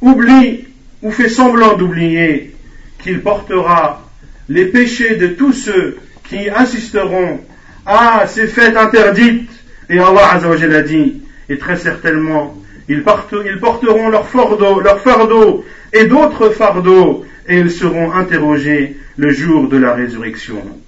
oublie 0.00 0.66
ou 1.02 1.10
fait 1.10 1.28
semblant 1.28 1.76
d'oublier 1.76 2.54
qu'il 3.02 3.20
portera 3.20 4.08
les 4.48 4.66
péchés 4.66 5.16
de 5.16 5.28
tous 5.28 5.52
ceux 5.52 5.98
qui 6.28 6.48
assisteront 6.48 7.40
à 7.86 8.26
ces 8.26 8.46
fêtes 8.46 8.76
interdites. 8.76 9.50
Et 9.88 9.98
Allah 9.98 10.34
Azzawajal 10.34 10.74
a 10.74 10.82
dit, 10.82 11.22
et 11.49 11.57
très 11.57 11.77
certainement, 11.77 12.55
ils, 12.87 13.03
porteront 13.03 14.09
leur 14.09 14.27
fardeau, 14.27 14.79
leur 14.79 14.99
fardeau 15.01 15.65
et 15.93 16.05
d'autres 16.05 16.49
fardeaux, 16.49 17.25
et 17.47 17.59
ils 17.59 17.71
seront 17.71 18.11
interrogés 18.13 18.97
le 19.17 19.31
jour 19.31 19.69
de 19.69 19.77
la 19.77 19.93
résurrection. 19.93 20.81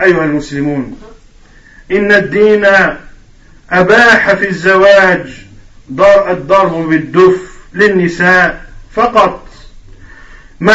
أيها 0.00 0.24
المسلمون 0.24 0.96
إن 1.92 2.12
الدين 2.12 2.66
أباح 3.70 4.34
في 4.34 4.48
الزواج 4.48 5.26
الضرب 6.30 6.88
بالدف 6.88 7.40
للنساء 7.74 8.64
فقط 8.92 9.48
مع 10.60 10.74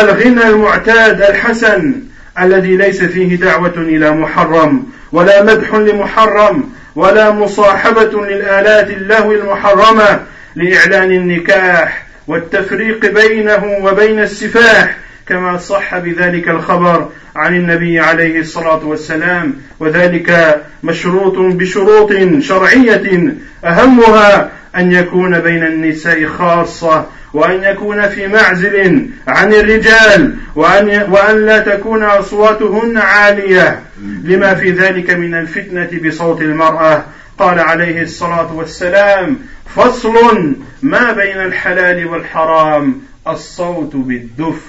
الغنى 0.00 0.48
المعتاد 0.48 1.22
الحسن 1.22 2.02
الذي 2.40 2.76
ليس 2.76 3.02
فيه 3.02 3.36
دعوة 3.36 3.74
إلى 3.76 4.10
محرم 4.10 4.86
ولا 5.13 5.43
مدح 5.43 5.75
لمحرم 5.75 6.69
ولا 6.95 7.31
مصاحبة 7.31 8.25
للآلات 8.25 8.89
اللهو 8.89 9.31
المحرمة 9.31 10.19
لإعلان 10.55 11.11
النكاح 11.11 12.05
والتفريق 12.27 13.05
بينه 13.05 13.77
وبين 13.81 14.19
السفاح 14.19 14.97
كما 15.27 15.57
صح 15.57 15.97
بذلك 15.97 16.49
الخبر 16.49 17.09
عن 17.35 17.55
النبي 17.55 17.99
عليه 17.99 18.39
الصلاة 18.39 18.85
والسلام. 18.85 19.55
وذلك 19.79 20.61
مشروط 20.83 21.37
بشروط 21.37 22.13
شرعية 22.39 23.33
أهمها 23.65 24.51
أن 24.75 24.91
يكون 24.91 25.39
بين 25.39 25.63
النساء 25.63 26.25
خاصة 26.25 27.07
وأن 27.33 27.63
يكون 27.63 28.09
في 28.09 28.27
معزل 28.27 29.07
عن 29.27 29.53
الرجال 29.53 30.35
وأن, 30.55 31.11
وأن 31.11 31.45
لا 31.45 31.59
تكون 31.59 32.03
أصواتهن 32.03 32.97
عالية. 32.97 33.79
لما 34.23 34.55
في 34.55 34.71
ذلك 34.71 35.09
من 35.09 35.33
الفتنة 35.33 35.89
بصوت 36.07 36.41
المرأة. 36.41 37.05
قال 37.39 37.59
عليه 37.59 38.01
الصلاة 38.01 38.53
والسلام 38.53 39.39
فصل 39.75 40.55
ما 40.81 41.11
بين 41.11 41.37
الحلال 41.37 42.05
والحرام 42.05 43.01
الصوت 43.27 43.95
بالدف. 43.95 44.61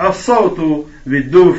الصوت 0.00 0.86
بالدف. 1.06 1.56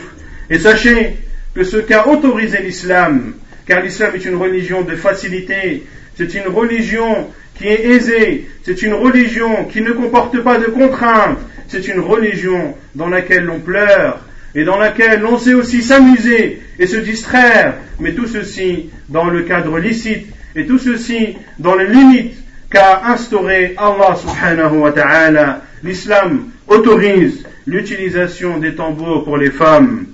Et 0.49 0.57
sachez 0.57 1.15
que 1.55 1.63
ce 1.63 1.77
qu'a 1.77 2.07
autorisé 2.07 2.61
l'islam, 2.61 3.33
car 3.67 3.81
l'islam 3.81 4.11
est 4.15 4.25
une 4.25 4.35
religion 4.35 4.81
de 4.81 4.95
facilité, 4.95 5.83
c'est 6.17 6.33
une 6.33 6.47
religion 6.47 7.27
qui 7.59 7.67
est 7.67 7.85
aisée, 7.89 8.47
c'est 8.63 8.81
une 8.81 8.93
religion 8.93 9.65
qui 9.65 9.81
ne 9.81 9.91
comporte 9.91 10.41
pas 10.41 10.57
de 10.57 10.67
contraintes, 10.67 11.39
c'est 11.67 11.89
une 11.89 11.99
religion 11.99 12.73
dans 12.95 13.09
laquelle 13.09 13.43
l'on 13.43 13.59
pleure 13.59 14.21
et 14.55 14.63
dans 14.63 14.77
laquelle 14.77 15.19
l'on 15.19 15.37
sait 15.37 15.53
aussi 15.53 15.83
s'amuser 15.83 16.61
et 16.79 16.87
se 16.87 16.95
distraire, 16.95 17.75
mais 17.99 18.13
tout 18.13 18.27
ceci 18.27 18.89
dans 19.09 19.25
le 19.25 19.43
cadre 19.43 19.77
licite 19.77 20.27
et 20.55 20.65
tout 20.65 20.79
ceci 20.79 21.35
dans 21.59 21.75
les 21.75 21.87
limites 21.87 22.35
qu'a 22.71 23.01
instauré 23.07 23.75
Allah 23.77 24.15
subhanahu 24.15 24.77
wa 24.77 24.91
ta'ala. 24.93 25.61
L'islam 25.83 26.45
autorise 26.67 27.45
l'utilisation 27.67 28.57
des 28.57 28.73
tambours 28.73 29.25
pour 29.25 29.37
les 29.37 29.51
femmes. 29.51 30.05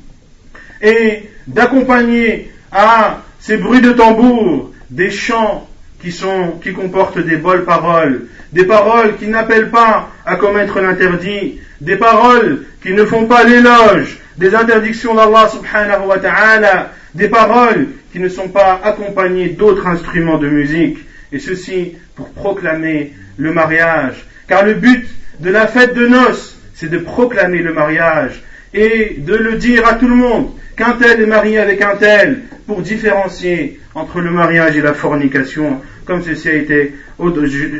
Et 0.81 1.29
d'accompagner 1.45 2.51
à 2.71 3.21
ces 3.39 3.57
bruits 3.57 3.81
de 3.81 3.91
tambour 3.91 4.71
des 4.89 5.11
chants 5.11 5.67
qui 6.05 6.11
sont, 6.11 6.59
qui 6.61 6.71
comportent 6.71 7.17
des 7.17 7.37
bonnes 7.37 7.65
paroles, 7.65 8.27
des 8.53 8.65
paroles 8.65 9.15
qui 9.15 9.25
n'appellent 9.25 9.71
pas 9.71 10.11
à 10.23 10.35
commettre 10.35 10.79
l'interdit, 10.79 11.59
des 11.81 11.95
paroles 11.95 12.65
qui 12.83 12.93
ne 12.93 13.03
font 13.05 13.25
pas 13.25 13.43
l'éloge 13.43 14.19
des 14.37 14.53
interdictions 14.53 15.15
d'Allah 15.15 15.49
subhanahu 15.49 16.05
wa 16.05 16.19
ta'ala, 16.19 16.91
des 17.15 17.27
paroles 17.27 17.87
qui 18.11 18.19
ne 18.19 18.29
sont 18.29 18.49
pas 18.49 18.79
accompagnées 18.83 19.49
d'autres 19.49 19.87
instruments 19.87 20.37
de 20.37 20.47
musique, 20.47 20.99
et 21.31 21.39
ceci 21.39 21.95
pour 22.13 22.29
proclamer 22.33 23.13
le 23.37 23.51
mariage. 23.51 24.27
Car 24.47 24.63
le 24.63 24.75
but 24.75 25.07
de 25.39 25.49
la 25.49 25.65
fête 25.65 25.95
de 25.95 26.05
noces, 26.05 26.61
c'est 26.75 26.91
de 26.91 26.99
proclamer 26.99 27.63
le 27.63 27.73
mariage 27.73 28.43
et 28.75 29.15
de 29.17 29.33
le 29.33 29.53
dire 29.53 29.87
à 29.87 29.95
tout 29.95 30.07
le 30.07 30.15
monde 30.15 30.51
qu'un 30.77 30.91
tel 31.01 31.19
est 31.19 31.25
marié 31.25 31.57
avec 31.57 31.81
un 31.81 31.95
tel 31.95 32.43
pour 32.67 32.81
différencier 32.81 33.79
entre 33.95 34.19
le 34.19 34.29
mariage 34.29 34.75
et 34.77 34.81
la 34.81 34.93
fornication, 34.93 35.81
comme 36.05 36.21
ceci 36.23 36.49
a 36.49 36.53
été 36.53 36.93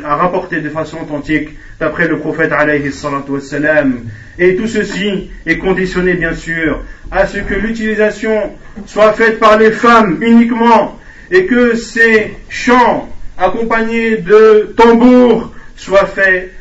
rapporté 0.04 0.60
de 0.60 0.68
façon 0.68 0.98
authentique 1.02 1.50
d'après 1.78 2.08
le 2.08 2.18
prophète 2.18 2.52
alayhi 2.52 2.90
wassalam. 3.28 4.00
Et 4.38 4.56
tout 4.56 4.66
ceci 4.66 5.30
est 5.46 5.58
conditionné 5.58 6.14
bien 6.14 6.34
sûr 6.34 6.82
à 7.10 7.26
ce 7.26 7.38
que 7.38 7.54
l'utilisation 7.54 8.52
soit 8.86 9.12
faite 9.12 9.38
par 9.38 9.58
les 9.58 9.70
femmes 9.70 10.18
uniquement 10.20 10.98
et 11.30 11.46
que 11.46 11.76
ces 11.76 12.34
chants 12.48 13.08
accompagnés 13.38 14.18
de 14.18 14.74
tambours 14.76 15.52
soient 15.76 16.06
faits 16.06 16.52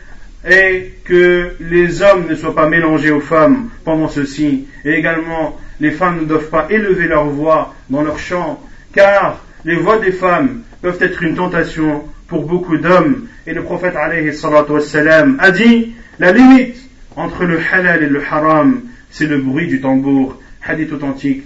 et 0.48 0.94
que 1.04 1.56
les 1.60 2.02
hommes 2.02 2.28
ne 2.30 2.36
soient 2.36 2.56
pas 2.56 2.70
mélangés 2.70 3.12
aux 3.12 3.22
femmes 3.22 3.70
pendant 3.84 4.08
ceci. 4.08 4.68
Et 4.84 4.94
également, 4.94 5.60
les 5.80 5.92
femmes 5.92 6.22
ne 6.22 6.26
doivent 6.26 6.50
pas 6.50 6.68
élever 6.70 7.08
leur 7.08 7.26
voix 7.26 7.74
dans 7.90 8.04
leur 8.04 8.20
chant, 8.20 8.62
car 8.94 9.44
les 9.64 9.76
voix 9.76 9.98
des 9.98 10.12
femmes 10.12 10.62
peuvent 10.85 10.99
être 11.01 11.23
une 11.23 11.35
tentation 11.35 12.05
pour 12.29 12.47
beaucoup 12.47 12.77
d'hommes. 12.77 13.27
Et 13.47 13.53
le 13.53 13.63
prophète 13.63 13.95
wassalam, 13.95 15.37
a 15.41 15.51
dit, 15.51 15.93
la 16.19 16.33
limite 16.33 16.77
entre 17.17 17.45
le 17.45 17.59
halal 17.73 18.03
et 18.03 18.09
le 18.09 18.23
haram, 18.23 18.83
c'est 19.11 19.27
le 19.27 19.39
bruit 19.39 19.67
du 19.67 19.81
tambour. 19.81 20.39
Hadith 20.63 20.93
authentique. 20.93 21.45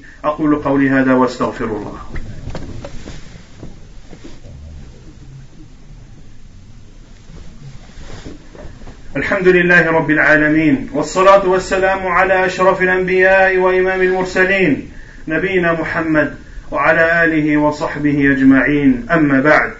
الحمد 9.16 9.48
لله 9.48 9.90
رب 9.90 10.10
العالمين 10.10 10.88
والصلاة 10.92 11.48
والسلام 11.48 12.06
على 12.06 12.46
أشرف 12.46 12.82
الأنبياء 12.82 13.56
وإمام 13.58 14.02
المرسلين 14.02 14.90
نبينا 15.28 15.72
محمد 15.72 16.34
وعلى 16.71 17.23
آله 17.23 17.57
وصحبه 17.57 18.31
أجمعين. 18.37 19.05
أما 19.11 19.41
بعد 19.41 19.71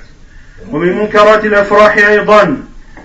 ومن 0.71 0.97
منكرات 0.97 1.45
الأفراح 1.45 1.97
أيضا 1.97 2.57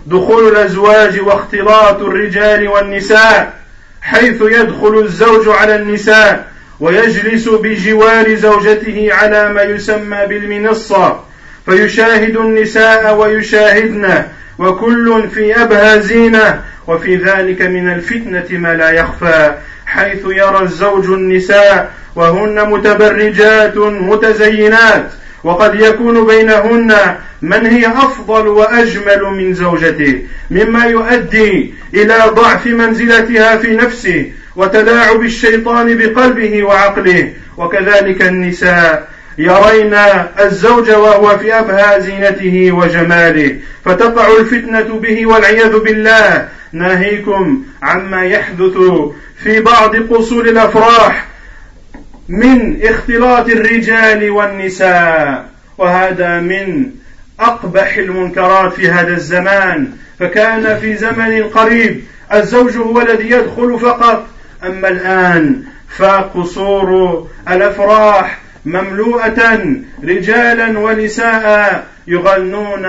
دخول 0.07 0.49
الأزواج 0.49 1.21
واختلاط 1.21 2.01
الرجال 2.01 2.69
والنساء 2.69 3.55
حيث 4.03 4.43
يدخل 4.43 4.99
الزوج 4.99 5.49
على 5.49 5.77
النساء 5.77 6.49
ويجلس 6.81 7.49
بجوار 7.49 8.35
زوجته 8.35 9.09
على 9.13 9.49
ما 9.49 9.63
يسمى 9.63 10.27
بالمنصة 10.27 11.21
فيشاهد 11.67 12.37
النساء 12.37 13.17
ويشاهدن 13.17 14.23
وكل 14.59 15.29
في 15.35 15.63
أبهى 15.63 16.01
زينة 16.01 16.63
وفي 16.87 17.17
ذلك 17.17 17.63
من 17.63 17.93
الفتنة 17.93 18.59
ما 18.59 18.75
لا 18.75 18.91
يخفى. 18.91 19.55
حيث 19.95 20.25
يرى 20.27 20.63
الزوج 20.63 21.05
النساء 21.05 21.91
وهن 22.17 22.71
متبرجات 22.71 23.77
متزينات 23.77 25.13
وقد 25.45 25.75
يكون 25.75 26.27
بينهن 26.27 26.95
من 27.43 27.67
هي 27.67 27.87
أفضل 27.87 28.49
وأجمل 28.49 29.23
من 29.23 29.55
زوجته 29.55 30.23
مما 30.51 30.85
يؤدي 30.85 31.75
إلى 31.95 32.19
ضعف 32.29 32.67
منزلتها 32.67 33.57
في 33.57 33.77
نفسه 33.77 34.33
وتلاعب 34.57 35.23
الشيطان 35.23 35.99
بقلبه 35.99 36.63
وعقله 36.63 37.33
وكذلك 37.57 38.23
النساء 38.23 39.09
يرين 39.39 39.95
الزوج 40.41 40.91
وهو 40.91 41.39
في 41.39 41.59
أبهى 41.59 42.01
زينته 42.01 42.73
وجماله 42.73 43.57
فتقع 43.85 44.27
الفتنة 44.41 44.99
به 44.99 45.27
والعياذ 45.27 45.79
بالله. 45.79 46.49
ناهيكم 46.73 47.63
عما 47.83 48.25
يحدث 48.25 48.77
في 49.37 49.61
بعض 49.61 49.97
قصور 49.97 50.45
الأفراح 50.45 51.27
من 52.29 52.83
اختلاط 52.83 53.49
الرجال 53.49 54.31
والنساء 54.31 55.49
وهذا 55.79 56.41
من 56.41 56.91
أقبح 57.41 57.97
المنكرات 57.97 58.73
في 58.73 58.89
هذا 58.89 59.13
الزمان. 59.13 59.91
فكان 60.21 60.79
في 60.79 60.97
زمن 60.97 61.43
قريب 61.43 62.05
الزوج 62.35 62.77
هو 62.77 63.01
الذي 63.01 63.31
يدخل 63.31 63.79
فقط 63.79 64.27
أما 64.65 64.89
الآن 64.89 65.63
فقصور 65.89 67.29
الأفراح 67.49 68.44
مملوءة 68.65 69.61
رجالا 70.05 70.79
ونساء 70.79 71.87
يغنون 72.07 72.87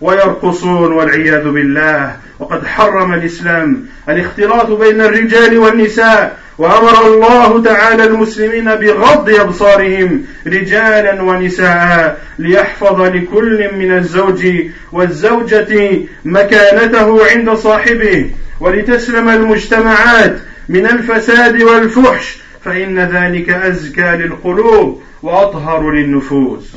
ويرقصون 0.00 0.92
والعياذ 0.92 1.48
بالله. 1.48 2.16
وقد 2.38 2.66
حرم 2.66 3.14
الإسلام 3.14 3.86
الاختلاط 4.08 4.70
بين 4.70 5.00
الرجال 5.00 5.58
والنساء 5.58 6.38
وأمر 6.58 7.06
الله 7.06 7.62
تعالى 7.62 8.04
المسلمين 8.04 8.64
بغض 8.64 9.30
أبصارهم 9.30 10.24
رجالا 10.46 11.22
ونساء 11.22 12.20
ليحفظ 12.38 13.00
لكل 13.00 13.70
من 13.74 13.96
الزوج 13.96 14.46
والزوجة 14.92 16.00
مكانته 16.24 17.26
عند 17.30 17.50
صاحبه 17.54 18.30
ولتسلم 18.60 19.28
المجتمعات 19.28 20.36
من 20.68 20.86
الفساد 20.86 21.62
والفحش 21.62 22.38
فإن 22.67 22.99
ذلك 22.99 23.49
أزكى 23.49 24.17
للقلوب 24.17 25.01
وأطهر 25.23 25.91
للنفوس 25.91 26.75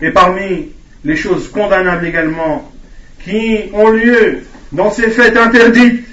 Et 0.00 0.10
parmi 0.10 0.72
les 1.04 1.16
choses 1.16 1.48
condamnables 1.48 2.06
également 2.06 2.72
qui 3.24 3.70
ont 3.72 3.90
lieu 3.90 4.40
dans 4.72 4.90
ces 4.90 5.10
fêtes 5.10 5.36
interdites, 5.36 6.04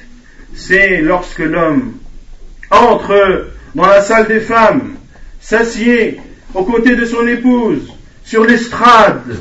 c'est 0.53 1.01
lorsque 1.01 1.39
l'homme 1.39 1.93
entre 2.69 3.47
dans 3.75 3.87
la 3.87 4.01
salle 4.01 4.27
des 4.27 4.39
femmes, 4.39 4.95
s'assied 5.39 6.19
aux 6.53 6.63
côtés 6.63 6.95
de 6.95 7.05
son 7.05 7.27
épouse, 7.27 7.91
sur 8.23 8.45
l'estrade, 8.45 9.37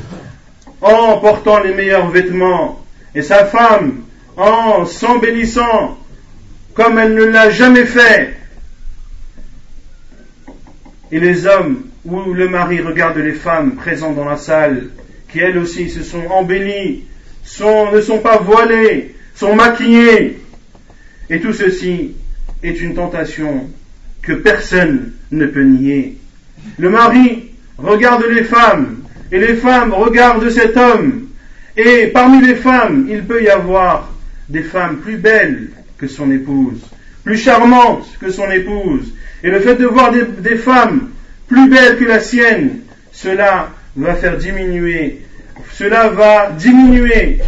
en 0.81 1.17
portant 1.17 1.59
les 1.59 1.73
meilleurs 1.73 2.09
vêtements, 2.09 2.83
et 3.13 3.21
sa 3.21 3.45
femme 3.45 4.01
en 4.37 4.85
s'embellissant 4.85 5.97
comme 6.73 6.97
elle 6.97 7.13
ne 7.13 7.25
l'a 7.25 7.49
jamais 7.49 7.85
fait. 7.85 8.35
Et 11.14 11.20
les 11.20 11.46
hommes 11.46 11.84
où 12.04 12.32
le 12.32 12.48
mari 12.48 12.80
regarde 12.80 13.18
les 13.18 13.34
femmes 13.34 13.76
présentes 13.76 14.16
dans 14.16 14.24
la 14.24 14.36
salle, 14.36 14.88
qui 15.28 15.38
elles 15.38 15.58
aussi 15.58 15.88
se 15.88 16.02
sont 16.02 16.26
embellies, 16.26 17.04
ne 17.60 18.00
sont 18.00 18.18
pas 18.18 18.38
voilées, 18.38 19.14
sont 19.36 19.54
maquillées. 19.54 20.40
Et 21.30 21.38
tout 21.38 21.52
ceci 21.52 22.16
est 22.64 22.80
une 22.80 22.96
tentation 22.96 23.70
que 24.22 24.32
personne 24.32 25.12
ne 25.30 25.46
peut 25.46 25.62
nier. 25.62 26.16
Le 26.78 26.90
mari 26.90 27.52
regarde 27.78 28.24
les 28.28 28.42
femmes 28.42 29.04
et 29.30 29.38
les 29.38 29.54
femmes 29.54 29.94
regardent 29.94 30.50
cet 30.50 30.76
homme. 30.76 31.28
Et 31.76 32.08
parmi 32.08 32.44
les 32.44 32.56
femmes, 32.56 33.06
il 33.08 33.22
peut 33.22 33.44
y 33.44 33.48
avoir 33.48 34.12
des 34.48 34.64
femmes 34.64 34.96
plus 34.96 35.18
belles 35.18 35.70
que 35.96 36.08
son 36.08 36.32
épouse, 36.32 36.80
plus 37.24 37.38
charmantes 37.38 38.06
que 38.20 38.30
son 38.30 38.50
épouse. 38.50 39.14
Et 39.42 39.50
le 39.50 39.60
fait 39.60 39.74
de 39.74 39.86
voir 39.86 40.12
des, 40.12 40.56
femmes 40.56 41.10
plus 41.48 41.68
belles 41.68 41.98
que 41.98 42.04
la 42.04 42.20
sienne, 42.20 42.80
cela 43.12 43.70
va 43.96 44.14
faire 44.14 44.36
diminuer, 44.36 45.22
cela 45.72 46.08
va 46.08 46.50
diminuer 46.50 47.40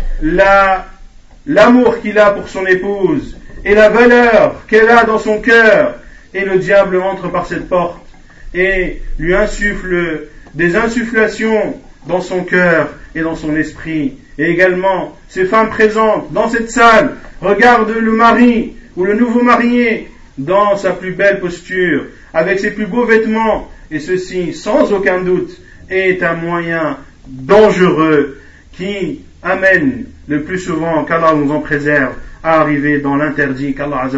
l'amour 1.47 2.01
qu'il 2.01 2.19
a 2.19 2.31
pour 2.31 2.49
son 2.49 2.67
épouse 2.67 3.37
et 3.65 3.75
la 3.75 3.89
valeur 3.89 4.67
qu'elle 4.67 4.89
a 4.89 5.05
dans 5.05 5.19
son 5.19 5.41
cœur. 5.41 5.97
Et 6.35 6.45
le 6.45 6.59
diable 6.59 7.01
entre 7.01 7.31
par 7.31 7.47
cette 7.47 7.69
porte 7.69 8.05
et 8.53 9.01
lui 9.19 9.35
insuffle 9.35 10.29
des 10.55 10.77
insufflations 10.77 11.81
dans 12.07 12.21
son 12.21 12.45
cœur 12.45 12.91
et 13.15 13.21
dans 13.21 13.37
son 13.37 13.57
esprit. 13.57 14.19
Et 14.39 14.51
également, 14.51 15.17
ces 15.29 15.47
femmes 15.47 15.71
présentes 15.71 16.33
dans 16.33 16.49
cette 16.49 16.71
salle 16.71 17.15
regardent 17.41 17.95
le 17.97 18.13
mari 18.13 18.77
ou 18.97 19.05
le 19.05 19.15
nouveau 19.15 19.43
marié 19.43 20.09
dans 20.39 20.77
sa 20.77 20.93
plus 20.93 21.13
belle 21.13 21.41
posture, 21.41 22.05
avec 22.33 22.59
ses 22.59 22.73
plus 22.73 22.87
beaux 22.87 23.05
vêtements, 23.05 23.71
et 23.91 23.99
ceci, 23.99 24.53
sans 24.53 24.93
aucun 24.93 25.23
doute, 25.23 25.61
est 25.89 26.23
un 26.23 26.35
moyen 26.35 26.99
dangereux 27.27 28.39
qui 28.73 29.21
amène 29.43 30.07
le 30.29 30.43
plus 30.43 30.59
souvent 30.59 31.05
qu'Allah 31.05 31.35
nous 31.35 31.51
en 31.53 31.61
préserve 31.61 32.15
à 32.43 32.61
arriver 32.61 32.99
dans 32.99 33.17
l'interdit 33.17 33.75
qu'Allah 33.75 34.09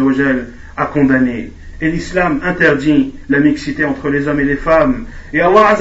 a 0.77 0.85
condamné. 0.87 1.51
Et 1.81 1.89
l'islam 1.89 2.41
interdit 2.43 3.13
la 3.29 3.39
mixité 3.39 3.85
entre 3.85 4.09
les 4.09 4.27
hommes 4.27 4.39
et 4.39 4.45
les 4.45 4.57
femmes. 4.57 5.05
Et 5.33 5.39
Allah 5.39 5.77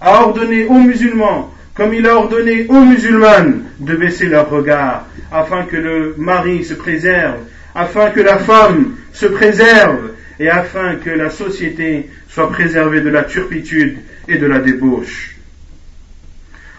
a 0.00 0.20
ordonné 0.22 0.66
aux 0.66 0.78
musulmans, 0.78 1.52
comme 1.74 1.94
il 1.94 2.06
a 2.06 2.16
ordonné 2.16 2.66
aux 2.68 2.84
musulmanes, 2.84 3.62
de 3.80 3.96
baisser 3.96 4.26
leur 4.26 4.48
regard, 4.48 5.06
afin 5.32 5.64
que 5.64 5.76
le 5.76 6.14
mari 6.18 6.64
se 6.64 6.74
préserve, 6.74 7.38
afin 7.77 8.09
que 8.11 8.21
la 8.21 8.37
femme 8.37 8.95
se 9.11 9.25
préserve, 9.25 10.11
et 10.39 10.49
afin 10.49 10.95
que 10.95 11.09
la 11.09 11.29
société 11.29 12.09
soit 12.27 12.49
préservée 12.51 13.01
de 13.01 13.09
la 13.09 13.23
turpitude 13.23 13.97
et 14.27 14.37
de 14.37 14.47
la 14.47 14.59
débauche. 14.59 15.29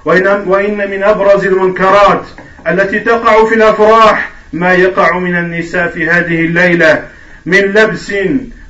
وإن 0.05 0.90
من 0.90 1.03
أبرز 1.03 1.44
المنكرات 1.44 2.27
التي 2.68 3.01
تقع 3.01 3.44
في 3.44 3.55
الأفراح 3.55 4.31
ما 4.53 4.75
يقع 4.75 5.18
من 5.18 5.37
النساء 5.37 5.88
في 5.88 6.09
هذه 6.11 6.40
الليلة 6.40 7.05
من 7.47 7.61
لبس 7.61 8.14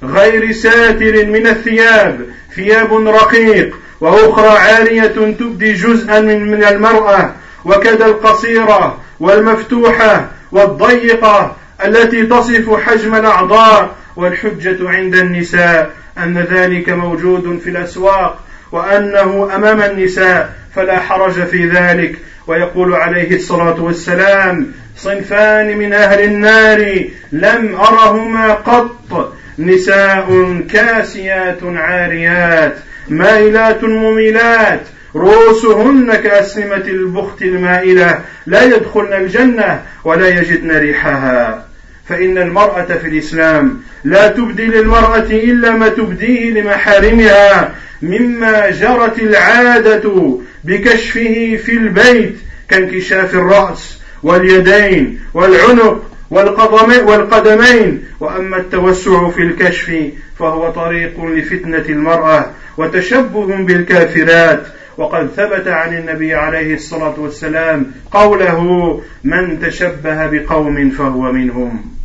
غير 0.03 0.53
ساتر 0.53 1.27
من 1.27 1.47
الثياب 1.47 2.27
ثياب 2.55 3.09
رقيق 3.09 3.77
وأخرى 4.01 4.49
عارية 4.49 5.07
تبدي 5.07 5.73
جزءا 5.73 6.21
من, 6.21 6.51
من 6.51 6.65
المرأة 6.65 7.35
وكذا 7.65 8.07
القصيرة 8.07 9.01
والمفتوحة 9.21 10.31
والضيقة 10.53 11.57
التي 11.86 12.26
تصف 12.26 12.80
حجم 12.84 13.16
الأعضاء 13.16 13.96
والحجة 14.16 14.90
عند 14.90 15.16
النساء 15.16 15.92
أن 16.18 16.38
ذلك 16.52 16.90
موجود 16.90 17.60
في 17.64 17.70
الأسواق 17.70 18.40
وأنه 18.72 19.56
أمام 19.56 19.82
النساء 19.82 20.54
فلا 20.76 21.00
حرج 21.00 21.46
في 21.46 21.70
ذلك. 21.70 22.16
ويقول 22.48 22.94
عليه 22.94 23.36
الصلاة 23.36 23.84
والسلام 23.84 24.72
صنفان 24.98 25.78
من 25.78 25.94
أهل 25.94 26.24
النار 26.24 27.04
لم 27.32 27.76
أرهما 27.76 28.54
قط. 28.54 29.34
نساء 29.60 30.60
كاسيات 30.70 31.60
عاريات 31.64 32.76
مائلات 33.10 33.84
مميلات. 33.84 34.82
رؤوسهن 35.16 36.16
كأسنمة 36.16 36.76
البخت 36.76 37.42
المائلة. 37.42 38.20
لا 38.46 38.64
يدخلن 38.64 39.14
الجنة 39.14 39.82
ولا 40.04 40.28
يجدن 40.28 40.78
ريحها. 40.78 41.69
فإن 42.10 42.38
المرأة 42.38 42.86
في 42.86 43.08
الإسلام 43.08 43.82
لا 44.04 44.28
تبدي 44.28 44.66
للمرأة 44.66 45.28
إلا 45.32 45.72
ما 45.72 45.90
تبديه 45.90 46.52
لمحارمها 46.52 47.76
مما 48.02 48.70
جرت 48.70 49.20
العادة 49.20 50.38
بكشفه 50.64 51.60
في 51.66 51.72
البيت 51.72 52.38
كانكشاف 52.70 53.36
الرأس 53.36 54.00
واليدين 54.24 55.20
والعنق 55.34 56.12
والقدمين. 56.30 58.04
وأما 58.20 58.58
التوسع 58.58 59.30
في 59.30 59.42
الكشف 59.42 59.96
فهو 60.40 60.72
طريق 60.72 61.26
لفتنة 61.26 61.86
المرأة 61.90 62.46
وتشبه 62.78 63.46
بالكافرات. 63.46 64.64
وقد 64.98 65.30
ثبت 65.38 65.68
عن 65.68 65.98
النبي 65.98 66.34
عليه 66.34 66.74
الصلاة 66.74 67.20
والسلام 67.20 67.92
قوله 68.12 69.02
من 69.24 69.60
تشبه 69.60 70.26
بقوم 70.26 70.90
فهو 70.90 71.32
منهم. 71.32 71.99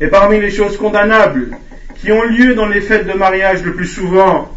Et 0.00 0.06
parmi 0.06 0.40
les 0.40 0.50
choses 0.50 0.78
condamnables 0.78 1.50
qui 2.00 2.10
ont 2.10 2.22
lieu 2.22 2.54
dans 2.54 2.66
les 2.66 2.80
fêtes 2.80 3.06
de 3.06 3.12
mariage 3.12 3.62
le 3.62 3.74
plus 3.74 3.86
souvent, 3.86 4.50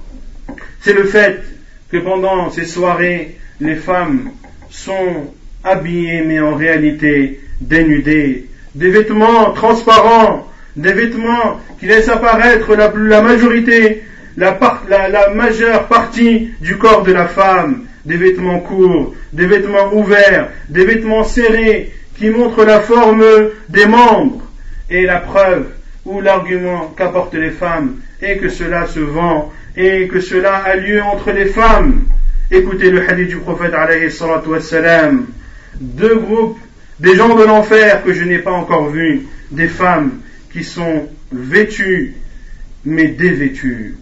c'est 0.82 0.94
le 0.94 1.04
fait 1.04 1.44
que 1.92 1.98
pendant 1.98 2.50
ces 2.50 2.66
soirées, 2.66 3.38
les 3.60 3.76
femmes 3.76 4.32
sont 4.70 5.34
habillées 5.64 6.24
mais 6.26 6.40
en 6.40 6.56
réalité 6.56 7.42
dénudées, 7.60 8.48
des 8.76 8.90
vêtements 8.90 9.52
transparents, 9.52 10.48
des 10.76 10.94
vêtements 10.94 11.60
qui 11.80 11.88
laissent 11.88 12.10
apparaître 12.10 12.76
la, 12.76 13.22
majorité, 13.22 14.04
la 14.38 15.30
majeure 15.34 15.88
partie 15.88 16.52
du 16.62 16.78
corps 16.78 17.04
de 17.04 17.12
la 17.12 17.28
femme, 17.28 17.86
des 18.06 18.18
vêtements 18.18 18.60
courts, 18.60 19.14
des 19.34 19.46
vêtements 19.46 19.94
ouverts, 19.94 20.50
des 20.70 20.86
vêtements 20.86 21.24
serrés 21.24 21.92
qui 22.18 22.30
montrent 22.30 22.64
la 22.64 22.80
forme 22.80 23.24
des 23.70 23.86
membres. 23.86 24.42
Et 24.90 25.06
la 25.06 25.20
preuve 25.20 25.68
où 26.06 26.22
l'argument 26.22 26.94
qu'apportent 26.98 27.36
les 27.36 27.52
femmes 27.52 27.98
est 28.22 28.38
que 28.38 28.50
cela 28.50 28.86
se 28.86 29.00
vend 29.00 29.52
et 29.76 30.08
que 30.08 30.20
cela 30.20 30.58
a 30.58 30.76
lieu 30.76 31.02
entre 31.02 31.32
les 31.32 31.46
femmes. 31.46 32.06
Écoutez 32.52 32.92
le 32.92 33.08
hadith 33.10 33.30
du 33.30 33.38
prophète 33.38 33.74
alayhi 33.74 34.12
salatu 34.12 34.50
wassalam. 34.50 35.28
Deux 35.80 36.16
groupes, 36.16 36.60
des 37.00 37.16
gens 37.16 37.36
de 37.36 37.44
l'enfer 37.44 38.04
que 38.04 38.14
je 38.14 38.24
n'ai 38.24 38.40
pas 38.40 38.52
encore 38.52 38.90
vus, 38.90 39.24
des 39.50 39.68
femmes 39.68 40.20
qui 40.52 40.64
sont 40.64 41.10
vêtues 41.32 42.14
mais 42.86 43.08
dévêtues. 43.08 43.96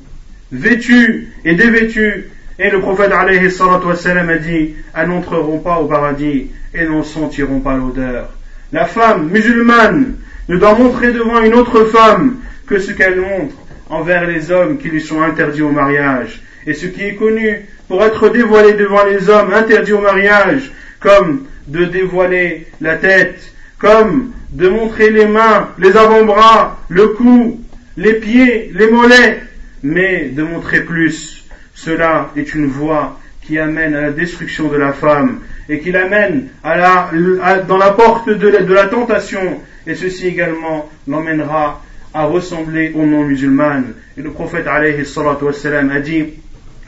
Vêtues 0.52 1.30
et 1.46 1.56
dévêtues. 1.56 2.30
Et 2.60 2.70
le 2.70 2.80
prophète 2.80 3.12
alayhi 3.12 3.50
salatu 3.50 3.88
wassalam 3.88 4.30
a 4.30 4.38
dit, 4.38 4.76
elles 4.94 5.08
n'entreront 5.08 5.60
pas 5.60 5.80
au 5.80 5.86
paradis 5.86 6.48
et 6.74 6.86
n'en 6.86 7.04
sentiront 7.04 7.60
pas 7.60 7.78
l'odeur. 7.78 8.30
La 8.74 8.86
femme 8.86 9.30
musulmane 9.30 10.16
ne 10.50 10.58
doit 10.58 10.76
montrer 10.76 11.12
devant 11.12 11.42
une 11.42 11.54
autre 11.54 11.86
femme 11.86 12.38
que 12.68 12.80
ce 12.80 12.92
qu'elle 12.92 13.20
montre 13.20 13.56
envers 13.90 14.26
les 14.26 14.52
hommes 14.52 14.78
qui 14.78 14.90
lui 14.90 15.02
sont 15.02 15.22
interdits 15.22 15.62
au 15.62 15.72
mariage. 15.72 16.42
Et 16.66 16.74
ce 16.74 16.86
qui 16.86 17.04
est 17.04 17.16
connu 17.16 17.66
pour 17.88 18.04
être 18.04 18.30
dévoilé 18.30 18.74
devant 18.74 19.04
les 19.06 19.30
hommes 19.30 19.54
interdits 19.54 19.94
au 19.94 20.02
mariage, 20.02 20.72
comme 21.00 21.46
de 21.68 21.86
dévoiler 21.86 22.68
la 22.80 22.96
tête, 22.96 23.54
comme 23.78 24.32
de 24.52 24.68
montrer 24.70 25.10
les 25.10 25.26
mains, 25.26 25.70
les 25.78 25.96
avant-bras, 25.98 26.80
le 26.90 27.10
cou, 27.10 27.62
les 27.98 28.14
pieds, 28.14 28.72
les 28.74 28.90
mollets, 28.90 29.42
mais 29.84 30.30
de 30.30 30.44
montrer 30.44 30.82
plus. 30.82 31.46
Cela 31.74 32.32
est 32.36 32.54
une 32.54 32.68
voie 32.68 33.20
qui 33.44 33.58
amène 33.58 33.96
à 33.96 34.02
la 34.02 34.12
destruction 34.12 34.68
de 34.68 34.78
la 34.78 34.94
femme 34.94 35.40
et 35.68 35.80
qui 35.80 35.92
l'amène 35.92 36.48
dans 36.64 37.78
la 37.78 37.92
porte 37.92 38.30
de 38.30 38.74
la 38.74 38.86
tentation. 38.86 39.62
Et 39.87 39.95
ceci 39.95 40.29
également 40.29 40.89
l'emmènera 41.07 41.83
à 42.15 42.25
ressembler 42.25 42.93
aux 42.95 43.05
non-musulmanes. 43.05 43.95
Et 44.17 44.23
le 44.23 44.31
prophète 44.31 44.67
alayhi 44.67 45.05
wassalam, 45.43 45.91
a 45.91 46.01
dit, 46.01 46.35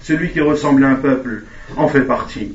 celui 0.02 0.30
qui 0.30 0.40
ressemble 0.40 0.84
à 0.84 0.88
un 0.88 0.94
peuple 0.94 1.44
en 1.76 1.88
fait 1.88 2.02
partie. 2.02 2.54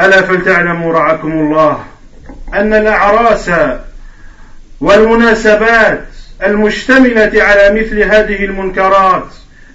ألا 0.00 0.22
فلتعلموا 0.22 0.92
رعاكم 0.92 1.32
الله 1.32 1.84
أن 2.54 2.74
الأعراس 2.74 3.50
والمناسبات 4.80 6.04
المشتملة 6.42 7.42
على 7.42 7.80
مثل 7.80 8.02
هذه 8.02 8.44
المنكرات 8.44 9.26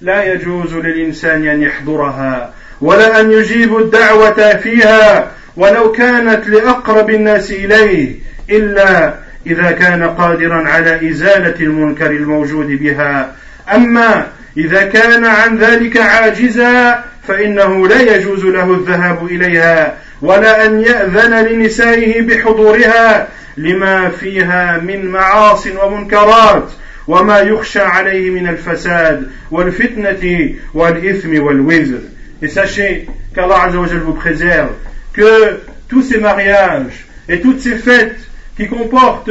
لا 0.02 0.34
يجوز 0.34 0.74
للإنسان 0.74 1.48
أن 1.48 1.62
يحضرها 1.62 2.54
ولا 2.82 3.22
أن 3.22 3.32
يجيب 3.32 3.78
الدعوة 3.78 4.56
فيها 4.56 5.32
ولو 5.57 5.93
كانت 5.93 6.49
لأقرب 6.49 7.11
الناس 7.11 7.51
إليه 7.51 8.15
إلا 8.51 9.15
إذا 9.47 9.71
كان 9.71 10.03
قادرا 10.03 10.69
على 10.69 11.11
إزالة 11.11 11.61
المنكر 11.61 12.11
الموجود 12.11 12.67
بها. 12.67 13.33
أما 13.75 14.27
إذا 14.57 14.83
كان 14.83 15.25
عن 15.25 15.59
ذلك 15.59 15.97
عاجزا 15.97 17.05
فإنه 17.29 17.89
لا 17.89 18.17
يجوز 18.17 18.45
له 18.45 18.75
الذهاب 18.75 19.27
إليها 19.27 19.97
ولا 20.23 20.67
أن 20.67 20.81
يأذن 20.81 21.47
لنسائه 21.47 22.23
بحضورها 22.23 23.29
لما 23.57 24.09
فيها 24.09 24.79
من 24.79 25.07
معاص 25.07 25.67
ومنكرات 25.67 26.71
وما 27.09 27.39
يخشى 27.39 27.81
عليه 27.81 28.31
من 28.31 28.49
الفساد 28.49 29.31
والفتنة 29.51 30.55
والإثم 30.75 31.43
والوزر. 31.43 32.01
Et 32.43 32.49
sachez 32.49 33.07
qu'Allah 33.35 33.69
vous 33.69 34.13
préserve, 34.13 34.73
que 35.17 35.61
tous 35.89 36.03
ces 36.03 36.19
mariages 36.19 37.07
et 37.29 37.41
toutes 37.41 37.61
ces 37.61 37.77
fêtes 37.77 38.19
qui 38.57 38.69
comportent 38.69 39.31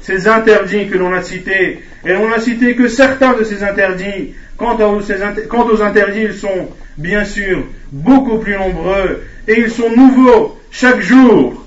ces 0.00 0.28
interdits 0.28 0.88
que 0.88 0.96
l'on 0.96 1.12
a 1.12 1.22
cités, 1.22 1.82
et 2.04 2.12
l'on 2.12 2.28
n'a 2.28 2.40
cité 2.40 2.74
que 2.74 2.88
certains 2.88 3.34
de 3.34 3.44
ces 3.44 3.62
interdits, 3.62 4.34
quant 4.56 4.76
quant 4.76 5.66
aux 5.68 5.82
interdits, 5.82 6.22
ils 6.22 6.34
sont 6.34 6.68
bien 6.96 7.24
sûr 7.24 7.64
beaucoup 7.90 8.38
plus 8.38 8.56
nombreux 8.56 9.22
et 9.48 9.60
ils 9.60 9.70
sont 9.70 9.90
nouveaux 9.90 10.58
chaque 10.70 11.00
jour. 11.00 11.64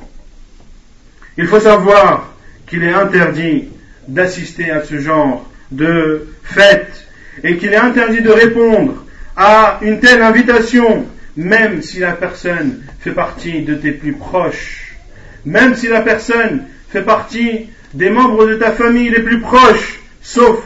Il 1.37 1.47
faut 1.47 1.59
savoir 1.59 2.33
qu'il 2.67 2.83
est 2.83 2.93
interdit 2.93 3.69
d'assister 4.07 4.71
à 4.71 4.83
ce 4.83 4.99
genre 4.99 5.49
de 5.71 6.27
fête 6.43 7.07
et 7.43 7.57
qu'il 7.57 7.73
est 7.73 7.77
interdit 7.77 8.21
de 8.21 8.31
répondre 8.31 9.05
à 9.35 9.79
une 9.81 9.99
telle 9.99 10.21
invitation, 10.21 11.05
même 11.37 11.83
si 11.83 11.99
la 11.99 12.13
personne 12.13 12.83
fait 12.99 13.11
partie 13.11 13.61
de 13.61 13.75
tes 13.75 13.91
plus 13.91 14.13
proches, 14.13 14.95
même 15.45 15.75
si 15.75 15.87
la 15.87 16.01
personne 16.01 16.63
fait 16.89 17.03
partie 17.03 17.69
des 17.93 18.09
membres 18.09 18.47
de 18.47 18.55
ta 18.55 18.71
famille 18.71 19.09
les 19.09 19.21
plus 19.21 19.39
proches, 19.39 19.99
sauf 20.21 20.59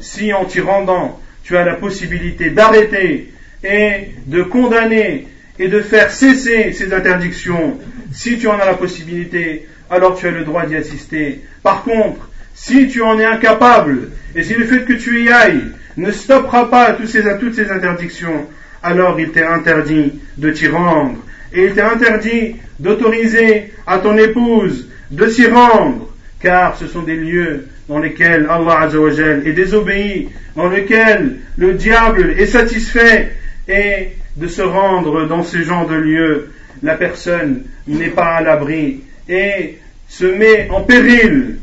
si 0.00 0.32
en 0.32 0.44
t'y 0.44 0.60
rendant, 0.60 1.20
tu 1.44 1.56
as 1.56 1.64
la 1.64 1.74
possibilité 1.74 2.50
d'arrêter 2.50 3.32
et 3.62 4.08
de 4.26 4.42
condamner 4.42 5.28
et 5.58 5.68
de 5.68 5.80
faire 5.80 6.10
cesser 6.10 6.72
ces 6.72 6.92
interdictions. 6.92 7.78
Si 8.12 8.38
tu 8.38 8.48
en 8.48 8.58
as 8.58 8.66
la 8.66 8.74
possibilité, 8.74 9.66
alors 9.88 10.18
tu 10.18 10.26
as 10.26 10.32
le 10.32 10.44
droit 10.44 10.66
d'y 10.66 10.76
assister. 10.76 11.40
Par 11.62 11.84
contre, 11.84 12.28
si 12.54 12.88
tu 12.88 13.00
en 13.00 13.18
es 13.18 13.24
incapable, 13.24 14.10
et 14.34 14.42
si 14.42 14.54
le 14.54 14.64
fait 14.64 14.84
que 14.84 14.92
tu 14.94 15.22
y 15.22 15.28
ailles 15.28 15.72
ne 15.96 16.10
stoppera 16.10 16.68
pas 16.68 16.92
toutes 16.92 17.08
ces, 17.08 17.22
toutes 17.38 17.54
ces 17.54 17.70
interdictions, 17.70 18.46
alors 18.86 19.18
il 19.18 19.30
t'est 19.30 19.44
interdit 19.44 20.12
de 20.38 20.50
t'y 20.50 20.68
rendre. 20.68 21.18
Et 21.52 21.64
il 21.64 21.74
t'est 21.74 21.82
interdit 21.82 22.56
d'autoriser 22.78 23.72
à 23.86 23.98
ton 23.98 24.16
épouse 24.16 24.88
de 25.10 25.26
s'y 25.28 25.46
rendre, 25.46 26.14
car 26.40 26.76
ce 26.76 26.86
sont 26.86 27.02
des 27.02 27.16
lieux 27.16 27.66
dans 27.88 27.98
lesquels 27.98 28.46
Allah 28.48 28.80
Azzawajal 28.82 29.46
est 29.46 29.52
désobéi, 29.52 30.28
dans 30.54 30.68
lesquels 30.68 31.38
le 31.56 31.74
diable 31.74 32.34
est 32.38 32.46
satisfait, 32.46 33.32
et 33.68 34.10
de 34.36 34.46
se 34.46 34.62
rendre 34.62 35.26
dans 35.26 35.42
ce 35.42 35.62
genre 35.62 35.88
de 35.88 35.96
lieux, 35.96 36.50
la 36.82 36.94
personne 36.94 37.64
n'est 37.88 38.10
pas 38.10 38.36
à 38.36 38.42
l'abri 38.42 39.02
et 39.28 39.78
se 40.08 40.26
met 40.26 40.68
en 40.70 40.82
péril 40.82 41.56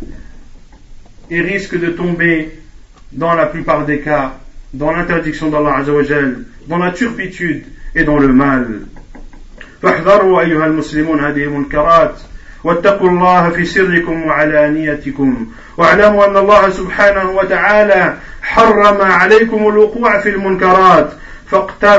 et 1.30 1.42
risque 1.42 1.80
de 1.80 1.88
tomber 1.88 2.52
dans 3.14 3.34
la 3.34 3.46
plupart 3.46 3.86
des 3.86 4.00
cas 4.00 4.40
dans 4.74 4.92
l'interdiction 4.92 5.50
d'Allah 5.50 5.78
Azzawajal, 5.78 6.44
dans 6.68 6.78
la 6.78 6.92
turpitude 6.92 7.64
et 7.96 8.04
dans 8.04 8.18
le 8.20 8.28
mal. 8.28 8.68
فاحذروا 9.84 10.42
أيها 10.42 10.66
المسلمون 10.66 11.20
هذه 11.20 11.44
المنكرات 11.44 12.16
واتقوا 12.64 13.10
الله 13.10 13.50
في 13.50 13.66
سركم 13.66 14.24
وعلانيتكم 14.24 15.48
واعلموا 15.78 16.26
أن 16.26 16.38
الله 16.38 16.70
سبحانه 16.70 17.30
وتعالى 17.30 18.14
حرم 18.42 19.02
عليكم 19.02 19.68
الوقوع 19.68 20.20
في 20.20 20.30
المنكرات 20.30 21.10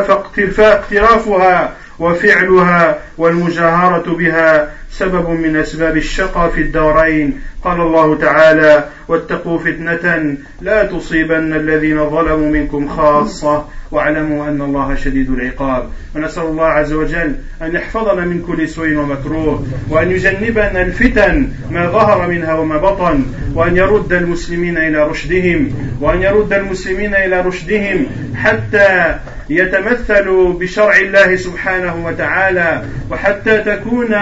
فاقترافها 0.08 1.72
وفعلها 1.98 2.98
والمجاهرة 3.18 4.14
بها 4.14 4.72
سبب 4.98 5.30
من 5.30 5.56
أسباب 5.56 5.96
الشقى 5.96 6.50
في 6.50 6.60
الدارين. 6.60 7.40
قال 7.64 7.80
الله 7.80 8.18
تعالى 8.18 8.84
واتقوا 9.08 9.58
فتنة 9.58 10.36
لا 10.60 10.84
تصيبن 10.84 11.52
الذين 11.54 12.10
ظلموا 12.10 12.50
منكم 12.50 12.88
خاصة 12.88 13.64
واعلموا 13.90 14.48
أن 14.48 14.62
الله 14.62 14.94
شديد 14.94 15.30
العقاب. 15.30 15.88
ونسأل 16.14 16.42
الله 16.42 16.66
عز 16.66 16.92
وجل 16.92 17.34
أن 17.62 17.74
يحفظنا 17.74 18.24
من 18.24 18.42
كل 18.42 18.68
سوء 18.68 18.94
ومكروه 18.94 19.66
وأن 19.90 20.10
يجنبنا 20.10 20.82
الفتن 20.82 21.48
ما 21.70 21.86
ظهر 21.90 22.28
منها 22.28 22.54
وما 22.54 22.76
بطن 22.76 23.24
وأن 23.54 23.76
يرد 23.76 24.12
المسلمين 24.12 24.78
إلى 24.78 25.04
رشدهم 25.04 25.70
وأن 26.00 26.22
يرد 26.22 26.52
المسلمين 26.52 27.14
إلى 27.14 27.40
رشدهم 27.40 28.06
حتى 28.36 29.18
يتمثلوا 29.50 30.52
بشرع 30.52 30.96
الله 30.96 31.36
سبحانه 31.36 32.06
وتعالى 32.06 32.82
وحتى 33.10 33.58
تكون 33.58 34.14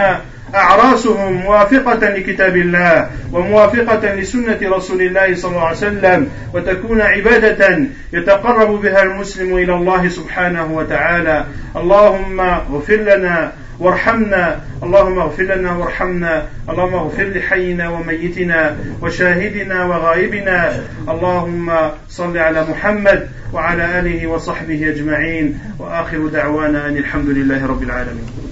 أعراسهم 0.54 1.32
موافقة 1.32 2.08
لكتاب 2.08 2.56
الله 2.56 3.10
وموافقة 3.32 4.14
لسنة 4.14 4.58
رسول 4.62 5.02
الله 5.02 5.34
صلى 5.34 5.50
الله 5.50 5.66
عليه 5.66 5.76
وسلم 5.76 6.28
وتكون 6.54 7.00
عبادة 7.00 7.78
يتقرب 8.12 8.82
بها 8.82 9.02
المسلم 9.02 9.56
إلى 9.56 9.74
الله 9.74 10.08
سبحانه 10.08 10.72
وتعالى. 10.72 11.46
اللهم 11.76 12.40
اغفر 12.40 12.96
لنا 12.96 13.52
وارحمنا 13.80 14.60
اللهم 14.82 15.18
اغفر 15.18 15.42
لنا 15.42 15.72
وارحمنا 15.72 16.46
اللهم 16.70 16.94
اغفر 16.94 17.24
لحينا 17.24 17.88
وميتنا 17.88 18.76
وشاهدنا 19.02 19.84
وغائبنا. 19.84 20.72
اللهم 21.08 21.72
صل 22.08 22.38
على 22.38 22.66
محمد 22.70 23.28
وعلى 23.52 23.98
آله 23.98 24.26
وصحبه 24.26 24.88
أجمعين. 24.88 25.58
وآخر 25.78 26.26
دعوانا 26.26 26.88
أن 26.88 26.96
الحمد 26.96 27.28
لله 27.28 27.66
رب 27.66 27.82
العالمين. 27.82 28.51